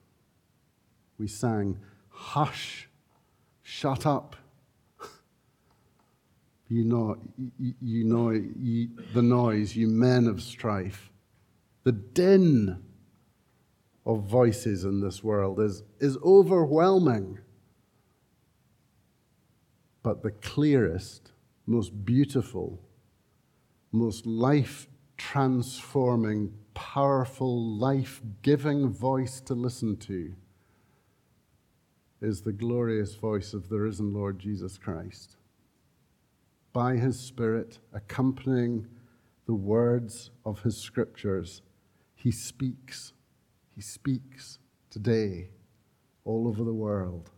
We 1.18 1.27
sang, 1.27 1.79
Hush, 2.09 2.88
shut 3.62 4.07
up. 4.07 4.37
You 6.68 6.85
know, 6.87 7.16
you, 7.59 8.05
know 8.05 8.31
you, 8.31 8.88
the 9.12 9.20
noise, 9.20 9.77
you 9.77 9.88
men 9.88 10.27
of 10.27 10.40
strife. 10.40 11.11
The 11.85 11.92
din 11.92 12.83
of 14.05 14.25
voices 14.25 14.85
in 14.85 15.01
this 15.01 15.23
world 15.23 15.61
is, 15.61 15.83
is 16.01 16.17
overwhelming. 16.25 17.38
But 20.03 20.23
the 20.23 20.33
clearest, 20.33 21.31
most 21.67 22.05
beautiful, 22.05 22.81
most 23.93 24.27
life 24.27 24.88
transforming, 25.17 26.53
powerful, 26.75 27.79
life 27.79 28.21
giving 28.43 28.88
voice 28.88 29.41
to 29.43 29.55
listen 29.55 29.97
to 29.99 30.35
is 32.21 32.43
the 32.43 32.53
glorious 32.53 33.15
voice 33.15 33.53
of 33.53 33.69
the 33.69 33.79
risen 33.79 34.12
Lord 34.12 34.38
Jesus 34.38 34.79
Christ. 34.79 35.37
By 36.73 36.97
his 36.97 37.19
Spirit, 37.19 37.79
accompanying 37.93 38.87
the 39.47 39.55
words 39.55 40.31
of 40.45 40.62
his 40.62 40.77
scriptures, 40.77 41.62
he 42.15 42.31
speaks 42.31 43.12
he 43.75 43.81
speaks 43.81 44.59
today 44.91 45.49
all 46.25 46.47
over 46.47 46.65
the 46.65 46.73
world. 46.73 47.31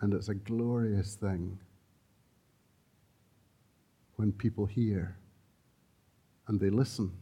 And 0.00 0.14
it's 0.14 0.28
a 0.28 0.34
glorious 0.34 1.14
thing 1.14 1.58
when 4.16 4.32
people 4.32 4.66
hear 4.66 5.16
and 6.46 6.58
they 6.58 6.70
listen. 6.70 7.12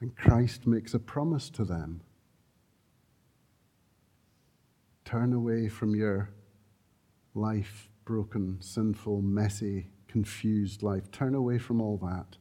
And 0.00 0.16
Christ 0.16 0.66
makes 0.66 0.94
a 0.94 0.98
promise 0.98 1.48
to 1.50 1.64
them 1.64 2.00
turn 5.04 5.32
away 5.32 5.68
from 5.68 5.94
your 5.94 6.30
life 7.34 7.88
broken, 8.04 8.56
sinful, 8.60 9.22
messy, 9.22 9.91
confused 10.12 10.82
life. 10.82 11.10
Turn 11.10 11.34
away 11.34 11.56
from 11.56 11.80
all 11.80 11.96
that 11.96 12.36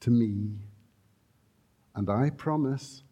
to 0.00 0.10
me. 0.10 0.52
And 1.94 2.08
I 2.08 2.30
promise 2.30 3.02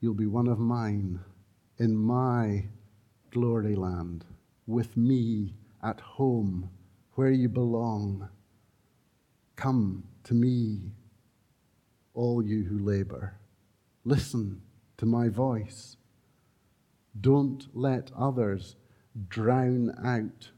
you'll 0.00 0.14
be 0.14 0.26
one 0.26 0.48
of 0.48 0.58
mine 0.58 1.20
in 1.78 1.96
my 1.96 2.64
glory 3.30 3.76
land, 3.76 4.24
with 4.66 4.96
me 4.96 5.54
at 5.82 6.00
home 6.00 6.70
where 7.14 7.30
you 7.30 7.48
belong. 7.48 8.28
Come 9.54 10.02
to 10.24 10.34
me, 10.34 10.92
all 12.14 12.44
you 12.44 12.64
who 12.64 12.78
labor. 12.78 13.34
Listen 14.04 14.60
to 14.96 15.06
my 15.06 15.28
voice. 15.28 15.96
Don't 17.20 17.68
let 17.72 18.10
others 18.18 18.76
drown 19.28 19.94
out 20.04 20.51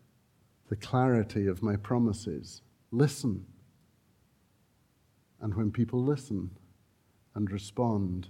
the 0.74 0.86
clarity 0.86 1.46
of 1.46 1.62
my 1.62 1.76
promises. 1.76 2.60
Listen. 2.90 3.46
And 5.40 5.54
when 5.54 5.70
people 5.70 6.02
listen 6.02 6.50
and 7.36 7.48
respond, 7.48 8.26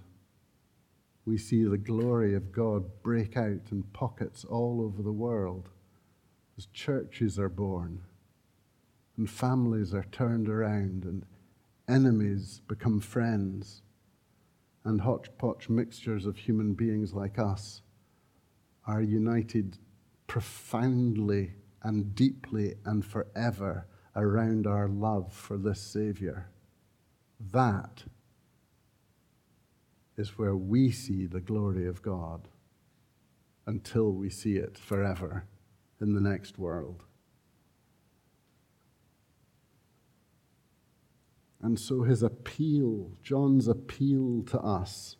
we 1.25 1.39
see 1.39 1.63
the 1.63 1.79
glory 1.79 2.35
of 2.35 2.51
God 2.51 2.83
break 3.01 3.35
out 3.35 3.71
in 3.71 3.81
pockets 3.93 4.45
all 4.45 4.79
over 4.79 5.01
the 5.01 5.11
world 5.11 5.69
as 6.55 6.67
churches 6.67 7.39
are 7.39 7.49
born 7.49 8.03
and 9.17 9.27
families 9.27 9.95
are 9.95 10.05
turned 10.11 10.47
around 10.47 11.03
and 11.03 11.25
enemies 11.87 12.61
become 12.67 12.99
friends 12.99 13.81
and 14.83 15.01
hodgepodge 15.01 15.67
mixtures 15.67 16.27
of 16.27 16.37
human 16.37 16.75
beings 16.75 17.11
like 17.11 17.39
us 17.39 17.81
are 18.85 19.01
united 19.01 19.79
profoundly 20.27 21.55
and 21.85 22.15
deeply 22.15 22.73
and 22.83 23.05
forever 23.05 23.85
around 24.15 24.65
our 24.65 24.87
love 24.87 25.31
for 25.31 25.55
this 25.55 25.79
Savior. 25.79 26.49
That 27.39 28.05
is 30.17 30.35
where 30.35 30.55
we 30.55 30.89
see 30.89 31.27
the 31.27 31.39
glory 31.39 31.85
of 31.85 32.01
God 32.01 32.47
until 33.67 34.11
we 34.11 34.31
see 34.31 34.55
it 34.55 34.79
forever 34.79 35.45
in 36.01 36.15
the 36.15 36.21
next 36.21 36.57
world. 36.57 37.03
And 41.61 41.79
so 41.79 42.01
his 42.01 42.23
appeal, 42.23 43.11
John's 43.21 43.67
appeal 43.67 44.43
to 44.47 44.59
us, 44.59 45.17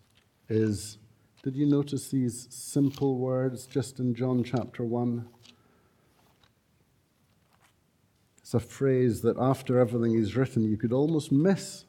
is 0.50 0.98
did 1.44 1.56
you 1.56 1.68
notice 1.68 2.10
these 2.10 2.48
simple 2.50 3.18
words 3.20 3.68
just 3.68 4.00
in 4.00 4.16
John 4.16 4.44
chapter 4.44 4.84
1? 4.84 5.28
It's 8.46 8.54
a 8.54 8.60
phrase 8.60 9.22
that 9.22 9.38
after 9.40 9.80
everything 9.80 10.16
he's 10.16 10.36
written, 10.36 10.70
you 10.70 10.78
could 10.78 10.94
almost 10.94 11.32
miss. 11.32 11.86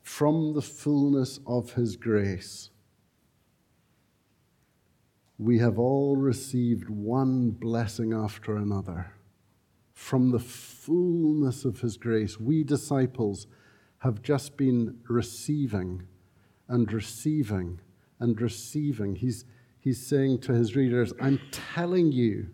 From 0.00 0.54
the 0.54 0.62
fullness 0.62 1.40
of 1.46 1.74
his 1.74 1.96
grace, 1.96 2.70
we 5.36 5.58
have 5.58 5.78
all 5.78 6.16
received 6.16 6.88
one 6.88 7.50
blessing 7.50 8.14
after 8.14 8.56
another. 8.56 9.12
From 9.92 10.30
the 10.30 10.38
fullness 10.38 11.66
of 11.66 11.82
his 11.82 11.98
grace, 11.98 12.40
we 12.40 12.64
disciples 12.64 13.46
have 13.98 14.22
just 14.22 14.56
been 14.56 15.00
receiving 15.06 16.04
and 16.66 16.90
receiving 16.90 17.78
and 18.18 18.40
receiving. 18.40 19.16
He's, 19.16 19.44
he's 19.84 20.04
saying 20.04 20.38
to 20.40 20.52
his 20.52 20.74
readers, 20.74 21.12
I'm 21.20 21.38
telling 21.52 22.10
you 22.10 22.46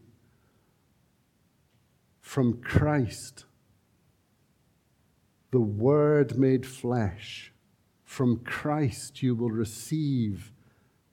from 2.20 2.60
Christ 2.60 3.44
the 5.52 5.60
Word 5.60 6.36
made 6.36 6.66
flesh. 6.66 7.52
From 8.04 8.40
Christ 8.40 9.22
you 9.22 9.36
will 9.36 9.50
receive 9.50 10.52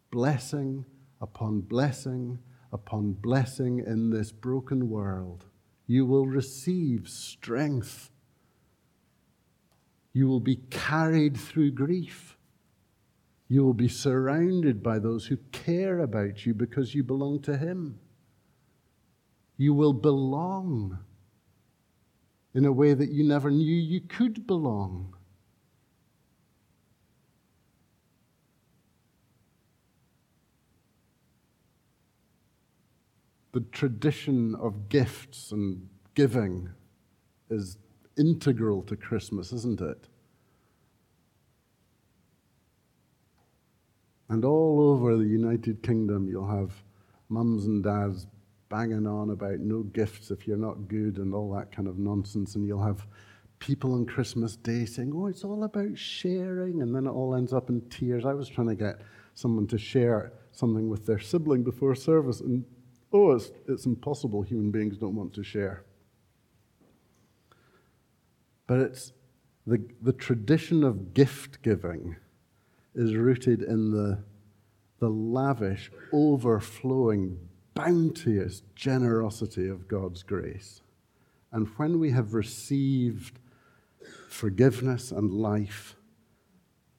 blessing 0.10 0.86
upon 1.22 1.62
blessing 1.62 2.40
upon 2.72 3.14
blessing 3.14 3.84
in 3.86 4.10
this 4.10 4.32
broken 4.32 4.90
world. 4.90 5.46
You 5.86 6.06
will 6.06 6.26
receive 6.26 7.08
strength. 7.08 8.12
You 10.14 10.28
will 10.28 10.40
be 10.40 10.58
carried 10.70 11.38
through 11.38 11.72
grief. 11.72 12.37
You 13.50 13.64
will 13.64 13.74
be 13.74 13.88
surrounded 13.88 14.84
by 14.84 15.00
those 15.00 15.26
who 15.26 15.38
care 15.52 16.00
about 16.00 16.46
you 16.46 16.54
because 16.54 16.94
you 16.94 17.04
belong 17.04 17.42
to 17.44 17.58
Him. 17.58 18.00
You 19.56 19.74
will 19.74 19.94
belong 19.94 21.00
in 22.54 22.66
a 22.66 22.72
way 22.72 22.94
that 22.94 23.12
you 23.12 23.24
never 23.24 23.50
knew 23.50 23.76
you 23.76 24.02
could 24.02 24.46
belong. 24.46 25.14
The 33.54 33.62
tradition 33.62 34.56
of 34.56 34.90
gifts 34.90 35.52
and 35.52 35.88
giving 36.16 36.70
is 37.50 37.78
integral 38.18 38.84
to 38.84 38.96
Christmas, 38.96 39.54
isn't 39.54 39.82
it? 39.82 40.10
And 44.30 44.44
all 44.44 44.82
over 44.82 45.16
the 45.18 45.26
United 45.26 45.82
Kingdom, 45.84 46.28
you'll 46.28 46.48
have 46.48 46.72
mums 47.30 47.66
and 47.66 47.84
dads 47.84 48.28
banging 48.70 49.08
on 49.08 49.30
about 49.30 49.60
no 49.60 49.84
gifts 49.84 50.32
if 50.32 50.48
you're 50.48 50.58
not 50.58 50.88
good 50.88 51.18
and 51.18 51.34
all 51.34 51.54
that 51.54 51.72
kind 51.72 51.88
of 51.88 51.98
nonsense. 51.98 52.56
And 52.56 52.68
you'll 52.68 52.84
have 52.84 53.08
people 53.60 53.94
on 53.94 54.06
Christmas 54.06 54.56
Day 54.58 54.86
saying, 54.86 55.14
oh, 55.16 55.28
it's 55.28 55.44
all 55.44 55.64
about 55.64 55.98
sharing. 55.98 56.82
And 56.82 56.94
then 56.94 57.08
it 57.08 57.12
all 57.12 57.36
ends 57.36 57.54
up 57.54 57.70
in 57.70 57.82
tears. 57.90 58.26
I 58.26 58.34
was 58.34 58.50
trying 58.50 58.68
to 58.68 58.76
get 58.76 59.02
someone 59.34 59.68
to 59.68 59.78
share 59.78 60.34
something 60.52 60.90
with 60.90 61.06
their 61.06 61.20
sibling 61.20 61.64
before 61.64 61.96
service. 61.96 62.42
And 62.42 62.66
oh, 63.14 63.32
it's, 63.32 63.52
it's 63.68 63.86
impossible. 63.86 64.42
Human 64.42 64.72
beings 64.72 64.98
don't 64.98 65.16
want 65.16 65.34
to 65.36 65.44
share. 65.44 65.86
But 68.66 68.80
it's 68.80 69.14
the, 69.66 69.82
the 70.02 70.14
tradition 70.14 70.84
of 70.84 71.14
gift 71.14 71.62
giving 71.62 72.18
is 72.98 73.16
rooted 73.16 73.62
in 73.62 73.92
the, 73.92 74.18
the 75.00 75.08
lavish, 75.08 75.92
overflowing, 76.12 77.38
bounteous 77.76 78.64
generosity 78.76 79.68
of 79.68 79.88
God's 79.88 80.24
grace. 80.24 80.82
And 81.52 81.68
when 81.78 82.00
we 82.00 82.10
have 82.10 82.34
received 82.34 83.40
forgiveness 84.28 85.12
and 85.12 85.32
life 85.32 85.96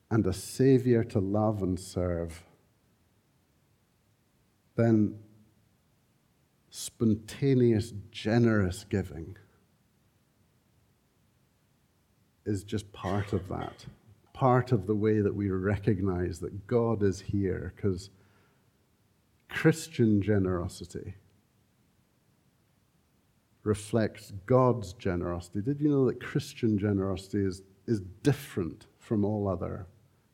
and 0.08 0.24
a 0.24 0.32
Savior 0.32 1.02
to 1.02 1.18
love 1.18 1.62
and 1.62 1.78
serve, 1.78 2.44
then 4.76 5.18
spontaneous, 6.70 7.92
generous 8.12 8.84
giving 8.88 9.36
is 12.46 12.62
just 12.62 12.92
part 12.92 13.32
of 13.32 13.48
that 13.48 13.84
part 14.38 14.70
of 14.70 14.86
the 14.86 14.94
way 14.94 15.20
that 15.20 15.34
we 15.34 15.50
recognize 15.50 16.38
that 16.38 16.64
God 16.68 17.02
is 17.02 17.20
here 17.20 17.72
because 17.74 18.10
Christian 19.48 20.22
generosity 20.22 21.14
reflects 23.64 24.32
God's 24.46 24.92
generosity. 24.92 25.60
Did 25.60 25.80
you 25.80 25.88
know 25.88 26.06
that 26.06 26.22
Christian 26.22 26.78
generosity 26.78 27.44
is, 27.44 27.62
is 27.88 28.00
different 28.22 28.86
from 29.00 29.24
all 29.24 29.48
other 29.48 29.88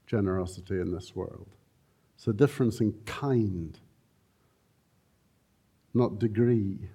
generosity 0.07 0.79
in 0.79 0.93
this 0.93 1.17
world? 1.17 1.49
It's 2.19 2.29
a 2.29 2.35
difference 2.35 2.81
in 2.81 2.93
kind, 3.07 3.79
not 5.95 6.19
degree, 6.19 6.91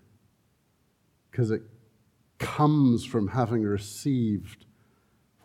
because 1.31 1.49
it 1.49 1.63
comes 2.37 3.03
from 3.03 3.29
having 3.29 3.63
received 3.63 4.67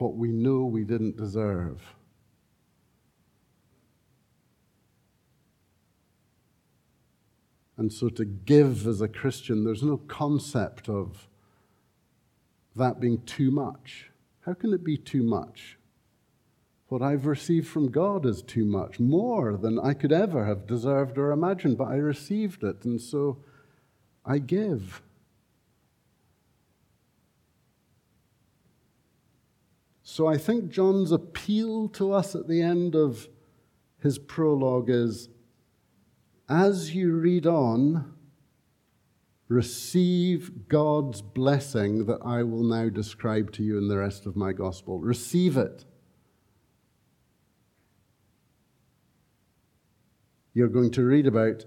what 0.05 0.17
we 0.17 0.31
know 0.31 0.67
we 0.67 0.85
didn't 0.85 1.17
deserve. 1.17 1.81
And 7.79 7.91
so 7.91 8.11
to 8.11 8.27
give 8.27 8.87
as 8.87 9.01
a 9.01 9.09
Christian, 9.09 9.65
there's 9.65 9.83
no 9.83 9.97
concept 9.97 10.91
of 10.91 11.27
that 12.77 13.01
being 13.01 13.23
too 13.23 13.51
much. 13.51 14.11
How 14.41 14.53
can 14.53 14.75
it 14.75 14.85
be 14.85 14.99
too 14.99 15.23
much? 15.23 15.79
What 16.89 17.01
I've 17.01 17.25
received 17.25 17.67
from 17.67 17.91
God 17.91 18.27
is 18.27 18.43
too 18.43 18.67
much, 18.67 19.01
more 19.01 19.57
than 19.57 19.79
I 19.79 19.95
could 19.95 20.13
ever 20.13 20.45
have 20.45 20.67
deserved 20.67 21.17
or 21.17 21.33
imagined, 21.33 21.79
but 21.79 21.89
I 21.89 21.95
received 21.95 22.63
it, 22.63 22.85
and 22.85 23.01
so 23.01 23.39
I 24.23 24.37
give. 24.37 25.01
So 30.15 30.29
I 30.29 30.39
think 30.39 30.71
John's 30.71 31.11
appeal 31.11 31.89
to 31.89 32.13
us 32.13 32.37
at 32.37 32.47
the 32.47 32.63
end 32.63 32.95
of 32.95 33.29
his 33.99 34.17
prologue 34.17 34.89
is 34.89 35.29
as 36.49 36.95
you 36.95 37.17
read 37.17 37.49
on, 37.49 38.15
receive 39.49 40.69
God's 40.69 41.21
blessing 41.21 42.07
that 42.07 42.21
I 42.25 42.45
will 42.45 42.63
now 42.63 42.91
describe 42.91 43.51
to 43.55 43.65
you 43.65 43.77
in 43.77 43.89
the 43.89 43.99
rest 43.99 44.25
of 44.25 44.37
my 44.37 44.53
gospel. 44.53 45.01
Receive 45.01 45.57
it. 45.57 45.85
You're 50.53 50.69
going 50.69 50.93
to 50.93 51.03
read 51.03 51.27
about 51.27 51.65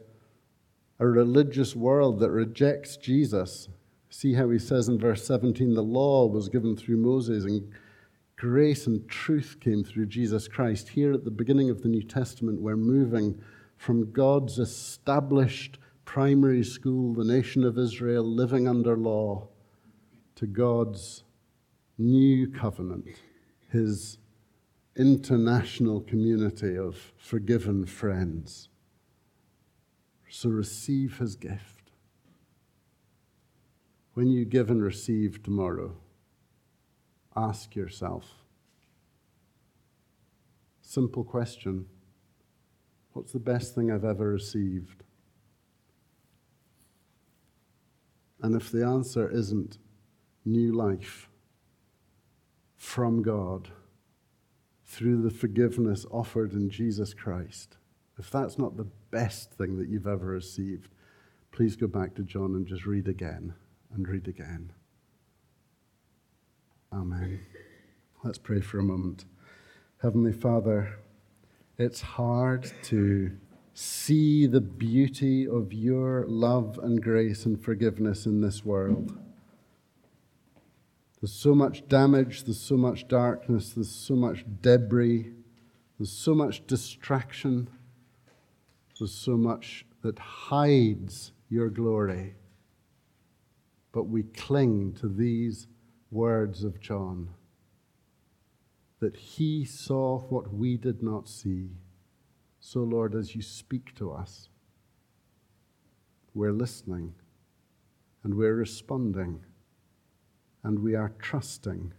a 0.99 1.05
religious 1.05 1.75
world 1.75 2.21
that 2.21 2.31
rejects 2.31 2.95
Jesus. 2.95 3.67
See 4.09 4.35
how 4.35 4.49
he 4.49 4.57
says 4.57 4.87
in 4.87 4.97
verse 4.97 5.25
17 5.27 5.73
the 5.73 5.83
law 5.83 6.27
was 6.27 6.47
given 6.47 6.77
through 6.77 6.95
Moses 6.95 7.43
and 7.43 7.69
grace 8.37 8.85
and 8.85 9.09
truth 9.09 9.57
came 9.59 9.83
through 9.83 10.05
Jesus 10.05 10.47
Christ. 10.47 10.89
Here 10.89 11.11
at 11.11 11.25
the 11.25 11.31
beginning 11.31 11.69
of 11.71 11.81
the 11.81 11.89
New 11.89 12.03
Testament, 12.03 12.61
we're 12.61 12.77
moving 12.77 13.41
from 13.77 14.11
God's 14.11 14.59
established 14.59 15.79
primary 16.05 16.63
school, 16.63 17.13
the 17.13 17.25
nation 17.25 17.63
of 17.63 17.77
Israel 17.77 18.23
living 18.23 18.67
under 18.67 18.95
law, 18.95 19.49
to 20.35 20.45
God's 20.45 21.23
new 21.97 22.47
covenant, 22.47 23.07
his 23.71 24.19
international 24.95 26.01
community 26.01 26.77
of 26.77 26.95
forgiven 27.17 27.85
friends. 27.85 28.69
So 30.29 30.49
receive 30.49 31.17
his 31.17 31.35
gift. 31.35 31.91
When 34.13 34.27
you 34.27 34.45
give 34.45 34.69
and 34.69 34.81
receive 34.81 35.41
tomorrow, 35.41 35.95
ask 37.37 37.75
yourself. 37.75 38.25
Simple 40.81 41.23
question 41.23 41.85
What's 43.13 43.31
the 43.31 43.39
best 43.39 43.73
thing 43.73 43.91
I've 43.91 44.05
ever 44.05 44.27
received? 44.29 45.03
And 48.43 48.55
if 48.55 48.71
the 48.71 48.85
answer 48.85 49.27
isn't 49.29 49.79
new 50.45 50.71
life 50.71 51.27
from 52.75 53.23
God 53.23 53.69
through 54.85 55.23
the 55.23 55.31
forgiveness 55.31 56.05
offered 56.11 56.53
in 56.53 56.69
Jesus 56.69 57.15
Christ, 57.15 57.77
if 58.19 58.29
that's 58.29 58.59
not 58.59 58.77
the 58.77 58.87
best 59.09 59.51
thing 59.51 59.77
that 59.77 59.89
you've 59.89 60.07
ever 60.07 60.27
received, 60.27 60.91
please 61.51 61.75
go 61.75 61.87
back 61.87 62.13
to 62.15 62.23
John 62.23 62.53
and 62.55 62.67
just 62.67 62.85
read 62.85 63.07
again 63.07 63.55
and 63.93 64.07
read 64.07 64.27
again. 64.27 64.71
Amen. 66.93 67.41
Let's 68.23 68.37
pray 68.37 68.61
for 68.61 68.79
a 68.79 68.83
moment. 68.83 69.25
Heavenly 70.01 70.31
Father, 70.31 70.99
it's 71.77 71.99
hard 72.01 72.71
to 72.83 73.31
see 73.73 74.47
the 74.47 74.61
beauty 74.61 75.45
of 75.45 75.73
your 75.73 76.25
love 76.27 76.79
and 76.81 77.03
grace 77.03 77.45
and 77.45 77.61
forgiveness 77.61 78.25
in 78.25 78.39
this 78.39 78.63
world. 78.63 79.17
There's 81.19 81.33
so 81.33 81.53
much 81.53 81.87
damage, 81.89 82.45
there's 82.45 82.59
so 82.59 82.77
much 82.77 83.07
darkness, 83.09 83.73
there's 83.73 83.91
so 83.91 84.15
much 84.15 84.45
debris, 84.61 85.33
there's 85.99 86.11
so 86.11 86.33
much 86.33 86.65
distraction, 86.67 87.69
there's 88.97 89.13
so 89.13 89.35
much 89.35 89.85
that 90.03 90.17
hides 90.19 91.33
your 91.49 91.69
glory. 91.69 92.35
But 93.91 94.03
we 94.03 94.23
cling 94.23 94.93
to 95.01 95.09
these 95.09 95.67
words 96.11 96.63
of 96.63 96.79
John 96.79 97.29
that 98.99 99.15
he 99.15 99.63
saw 99.65 100.19
what 100.21 100.53
we 100.53 100.77
did 100.77 101.03
not 101.03 101.27
see. 101.27 101.69
So, 102.59 102.79
Lord, 102.81 103.13
as 103.13 103.35
you 103.35 103.41
speak 103.41 103.95
to 103.95 104.11
us, 104.11 104.49
we're 106.33 106.51
listening 106.51 107.13
and 108.23 108.35
we're 108.35 108.55
responding 108.55 109.41
and 110.63 110.79
we 110.79 110.95
are 110.95 111.13
trusting 111.19 111.93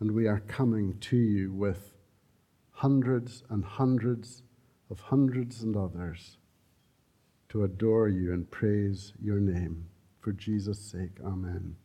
and 0.00 0.12
we 0.12 0.26
are 0.26 0.40
coming 0.40 0.98
to 1.00 1.16
you 1.16 1.52
with 1.52 1.92
hundreds 2.70 3.42
and 3.48 3.64
hundreds 3.64 4.42
of 4.90 5.00
hundreds 5.00 5.62
and 5.62 5.76
others 5.76 6.38
to 7.48 7.64
adore 7.64 8.08
you 8.08 8.32
and 8.32 8.50
praise 8.50 9.12
your 9.22 9.40
name. 9.40 9.86
For 10.20 10.32
Jesus' 10.32 10.80
sake, 10.80 11.18
amen. 11.24 11.76